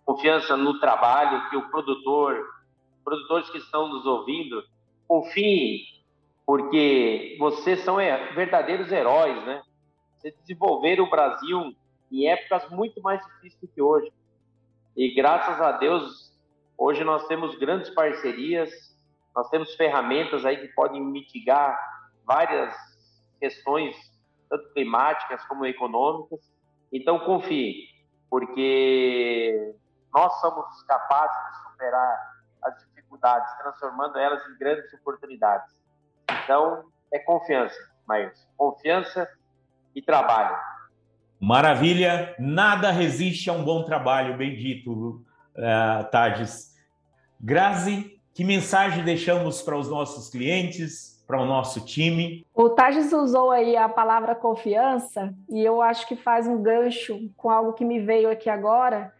Confiança 0.06 0.56
no 0.56 0.80
trabalho 0.80 1.50
que 1.50 1.56
o 1.56 1.68
produtor, 1.68 2.42
produtores 3.02 3.50
que 3.50 3.58
estão 3.58 3.88
nos 3.88 4.06
ouvindo, 4.06 4.62
confiem, 5.06 5.80
porque 6.46 7.36
vocês 7.38 7.80
são 7.80 8.00
é, 8.00 8.32
verdadeiros 8.32 8.90
heróis, 8.90 9.44
né? 9.44 9.62
Vocês 10.16 10.34
desenvolveram 10.40 11.04
o 11.04 11.10
Brasil 11.10 11.74
em 12.10 12.28
épocas 12.28 12.68
muito 12.70 13.00
mais 13.02 13.20
difíceis 13.24 13.60
do 13.60 13.68
que 13.68 13.82
hoje. 13.82 14.12
E 14.96 15.14
graças 15.14 15.60
a 15.60 15.72
Deus, 15.72 16.32
hoje 16.76 17.02
nós 17.02 17.26
temos 17.26 17.56
grandes 17.56 17.90
parcerias, 17.90 18.70
nós 19.34 19.48
temos 19.48 19.74
ferramentas 19.74 20.44
aí 20.44 20.58
que 20.58 20.68
podem 20.74 21.02
mitigar 21.02 21.78
várias 22.24 22.74
questões, 23.40 23.96
tanto 24.48 24.72
climáticas 24.74 25.44
como 25.46 25.64
econômicas. 25.64 26.40
Então, 26.92 27.18
confie, 27.20 27.86
porque 28.28 29.74
nós 30.14 30.32
somos 30.40 30.82
capazes 30.82 31.36
de 31.50 31.70
superar 31.70 32.44
as 32.62 32.84
dificuldades, 33.12 33.52
transformando 33.58 34.18
elas 34.18 34.42
em 34.48 34.58
grandes 34.58 34.92
oportunidades. 34.94 35.74
Então, 36.44 36.84
é 37.12 37.18
confiança, 37.18 37.76
mas 38.06 38.48
confiança 38.56 39.28
e 39.94 40.00
trabalho. 40.00 40.56
Maravilha, 41.38 42.34
nada 42.38 42.90
resiste 42.90 43.50
a 43.50 43.52
um 43.52 43.64
bom 43.64 43.84
trabalho, 43.84 44.36
bendito, 44.36 45.24
uh, 45.56 46.10
Tades. 46.10 46.72
Grazi, 47.40 48.18
que 48.32 48.44
mensagem 48.44 49.04
deixamos 49.04 49.60
para 49.60 49.76
os 49.76 49.88
nossos 49.88 50.30
clientes, 50.30 51.22
para 51.26 51.40
o 51.40 51.44
nosso 51.44 51.84
time? 51.84 52.46
O 52.54 52.70
Tades 52.70 53.12
usou 53.12 53.50
aí 53.50 53.76
a 53.76 53.88
palavra 53.88 54.34
confiança 54.34 55.34
e 55.50 55.62
eu 55.62 55.82
acho 55.82 56.06
que 56.06 56.16
faz 56.16 56.46
um 56.46 56.62
gancho 56.62 57.28
com 57.36 57.50
algo 57.50 57.72
que 57.72 57.84
me 57.84 58.00
veio 58.00 58.30
aqui 58.30 58.48
agora, 58.48 59.12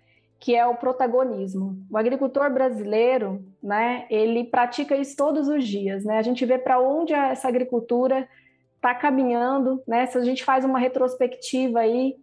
que 0.42 0.56
é 0.56 0.66
o 0.66 0.74
protagonismo. 0.74 1.78
O 1.88 1.96
agricultor 1.96 2.52
brasileiro, 2.52 3.44
né, 3.62 4.06
ele 4.10 4.42
pratica 4.42 4.96
isso 4.96 5.16
todos 5.16 5.46
os 5.46 5.64
dias, 5.64 6.04
né? 6.04 6.18
A 6.18 6.22
gente 6.22 6.44
vê 6.44 6.58
para 6.58 6.80
onde 6.80 7.14
essa 7.14 7.46
agricultura 7.46 8.28
está 8.74 8.92
caminhando, 8.92 9.80
né? 9.86 10.04
Se 10.06 10.18
a 10.18 10.24
gente 10.24 10.42
faz 10.42 10.64
uma 10.64 10.80
retrospectiva 10.80 11.78
aí, 11.78 12.16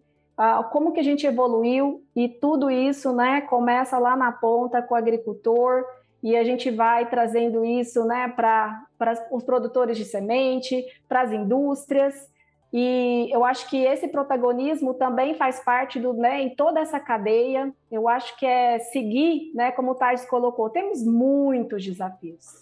como 0.73 0.91
que 0.91 0.99
a 0.99 1.03
gente 1.03 1.25
evoluiu 1.25 2.03
e 2.13 2.27
tudo 2.27 2.69
isso, 2.69 3.13
né, 3.13 3.39
começa 3.39 3.97
lá 3.97 4.17
na 4.17 4.33
ponta 4.33 4.81
com 4.81 4.95
o 4.95 4.97
agricultor 4.97 5.85
e 6.21 6.35
a 6.35 6.43
gente 6.43 6.69
vai 6.69 7.09
trazendo 7.09 7.63
isso 7.63 8.03
né, 8.03 8.27
para 8.35 8.85
os 9.31 9.43
produtores 9.43 9.97
de 9.97 10.03
semente, 10.03 10.85
para 11.07 11.21
as 11.21 11.31
indústrias. 11.31 12.15
E 12.71 13.29
eu 13.31 13.43
acho 13.43 13.67
que 13.69 13.83
esse 13.83 14.07
protagonismo 14.07 14.93
também 14.93 15.33
faz 15.33 15.59
parte 15.59 15.99
do, 15.99 16.13
né, 16.13 16.41
em 16.41 16.55
toda 16.55 16.79
essa 16.79 16.99
cadeia. 16.99 17.73
Eu 17.91 18.07
acho 18.07 18.37
que 18.37 18.45
é 18.45 18.79
seguir, 18.79 19.51
né, 19.55 19.71
como 19.71 19.91
o 19.91 19.95
Thais 19.95 20.25
colocou, 20.25 20.69
temos 20.69 21.03
muitos 21.03 21.83
desafios. 21.83 22.61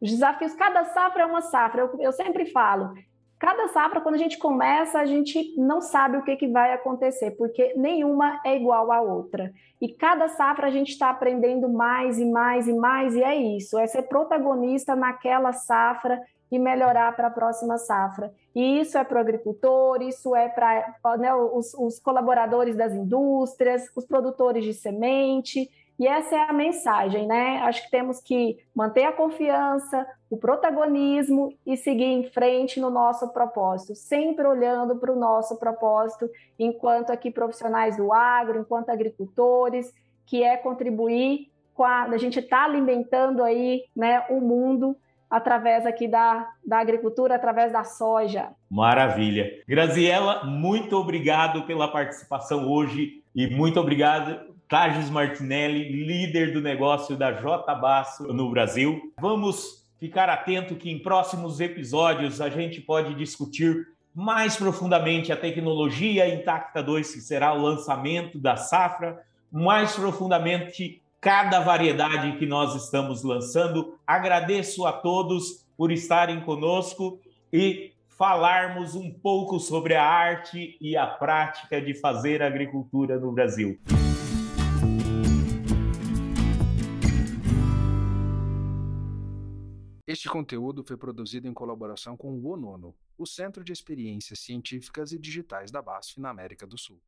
Os 0.00 0.10
desafios, 0.10 0.52
cada 0.54 0.84
safra 0.84 1.22
é 1.22 1.26
uma 1.26 1.40
safra. 1.40 1.82
Eu, 1.82 2.00
eu 2.00 2.12
sempre 2.12 2.46
falo, 2.46 2.92
Cada 3.38 3.68
safra, 3.68 4.00
quando 4.00 4.14
a 4.14 4.18
gente 4.18 4.38
começa, 4.38 4.98
a 4.98 5.04
gente 5.04 5.54
não 5.58 5.82
sabe 5.82 6.16
o 6.16 6.22
que, 6.22 6.36
que 6.36 6.48
vai 6.48 6.72
acontecer, 6.72 7.32
porque 7.32 7.74
nenhuma 7.76 8.40
é 8.42 8.56
igual 8.56 8.90
à 8.90 9.02
outra. 9.02 9.52
E 9.78 9.88
cada 9.88 10.26
safra 10.28 10.68
a 10.68 10.70
gente 10.70 10.92
está 10.92 11.10
aprendendo 11.10 11.68
mais 11.68 12.18
e 12.18 12.24
mais 12.24 12.66
e 12.66 12.72
mais, 12.72 13.14
e 13.14 13.22
é 13.22 13.36
isso, 13.36 13.78
é 13.78 13.86
ser 13.86 14.02
protagonista 14.04 14.96
naquela 14.96 15.52
safra 15.52 16.18
e 16.50 16.58
melhorar 16.58 17.14
para 17.16 17.28
a 17.28 17.30
próxima 17.30 17.78
safra. 17.78 18.32
E 18.54 18.80
isso 18.80 18.96
é 18.96 19.04
para 19.04 19.18
o 19.18 19.20
agricultor, 19.20 20.00
isso 20.02 20.34
é 20.34 20.48
para 20.48 20.94
né, 21.18 21.34
os, 21.34 21.74
os 21.74 21.98
colaboradores 21.98 22.76
das 22.76 22.92
indústrias, 22.92 23.84
os 23.96 24.06
produtores 24.06 24.64
de 24.64 24.72
semente, 24.72 25.68
e 25.98 26.06
essa 26.06 26.34
é 26.34 26.50
a 26.50 26.52
mensagem, 26.52 27.26
né? 27.26 27.58
Acho 27.62 27.82
que 27.84 27.90
temos 27.90 28.20
que 28.20 28.58
manter 28.74 29.04
a 29.04 29.12
confiança, 29.12 30.06
o 30.28 30.36
protagonismo 30.36 31.56
e 31.64 31.74
seguir 31.74 32.04
em 32.04 32.24
frente 32.30 32.78
no 32.78 32.90
nosso 32.90 33.32
propósito, 33.32 33.94
sempre 33.94 34.46
olhando 34.46 34.96
para 34.96 35.10
o 35.10 35.18
nosso 35.18 35.56
propósito, 35.58 36.28
enquanto 36.58 37.10
aqui 37.10 37.30
profissionais 37.30 37.96
do 37.96 38.12
agro, 38.12 38.60
enquanto 38.60 38.90
agricultores, 38.90 39.90
que 40.26 40.42
é 40.42 40.56
contribuir 40.58 41.50
com 41.72 41.84
a, 41.84 42.02
a 42.02 42.18
gente 42.18 42.40
está 42.40 42.64
alimentando 42.64 43.42
aí, 43.42 43.84
né, 43.94 44.24
o 44.28 44.40
mundo 44.40 44.96
através 45.30 45.84
aqui 45.84 46.08
da, 46.08 46.48
da 46.64 46.78
agricultura, 46.78 47.34
através 47.34 47.72
da 47.72 47.84
soja. 47.84 48.50
Maravilha. 48.70 49.62
Graziela, 49.66 50.44
muito 50.44 50.96
obrigado 50.96 51.62
pela 51.62 51.88
participação 51.88 52.70
hoje 52.70 53.22
e 53.34 53.48
muito 53.48 53.78
obrigado 53.80 54.54
Tages 54.68 55.10
Martinelli, 55.10 56.04
líder 56.04 56.52
do 56.52 56.60
negócio 56.60 57.16
da 57.16 57.32
J 57.32 57.74
Basso 57.74 58.24
no 58.32 58.50
Brasil. 58.50 59.12
Vamos 59.20 59.86
ficar 59.98 60.28
atento 60.28 60.74
que 60.74 60.90
em 60.90 60.98
próximos 60.98 61.60
episódios 61.60 62.40
a 62.40 62.48
gente 62.48 62.80
pode 62.80 63.14
discutir 63.14 63.86
mais 64.14 64.56
profundamente 64.56 65.30
a 65.30 65.36
tecnologia 65.36 66.28
Intacta 66.34 66.82
2, 66.82 67.14
que 67.14 67.20
será 67.20 67.52
o 67.52 67.60
lançamento 67.60 68.38
da 68.38 68.56
safra, 68.56 69.22
mais 69.52 69.94
profundamente 69.94 71.02
cada 71.26 71.58
variedade 71.58 72.38
que 72.38 72.46
nós 72.46 72.76
estamos 72.76 73.24
lançando. 73.24 73.98
Agradeço 74.06 74.86
a 74.86 74.92
todos 74.92 75.66
por 75.76 75.90
estarem 75.90 76.40
conosco 76.40 77.20
e 77.52 77.92
falarmos 78.06 78.94
um 78.94 79.10
pouco 79.10 79.58
sobre 79.58 79.96
a 79.96 80.04
arte 80.04 80.78
e 80.80 80.96
a 80.96 81.04
prática 81.04 81.82
de 81.82 81.94
fazer 81.94 82.44
agricultura 82.44 83.18
no 83.18 83.32
Brasil. 83.32 83.76
Este 90.06 90.28
conteúdo 90.28 90.84
foi 90.84 90.96
produzido 90.96 91.48
em 91.48 91.52
colaboração 91.52 92.16
com 92.16 92.34
o 92.34 92.52
ONONO, 92.52 92.94
o 93.18 93.26
Centro 93.26 93.64
de 93.64 93.72
Experiências 93.72 94.38
Científicas 94.38 95.10
e 95.10 95.18
Digitais 95.18 95.72
da 95.72 95.82
BASF 95.82 96.20
na 96.20 96.30
América 96.30 96.64
do 96.68 96.78
Sul. 96.78 97.00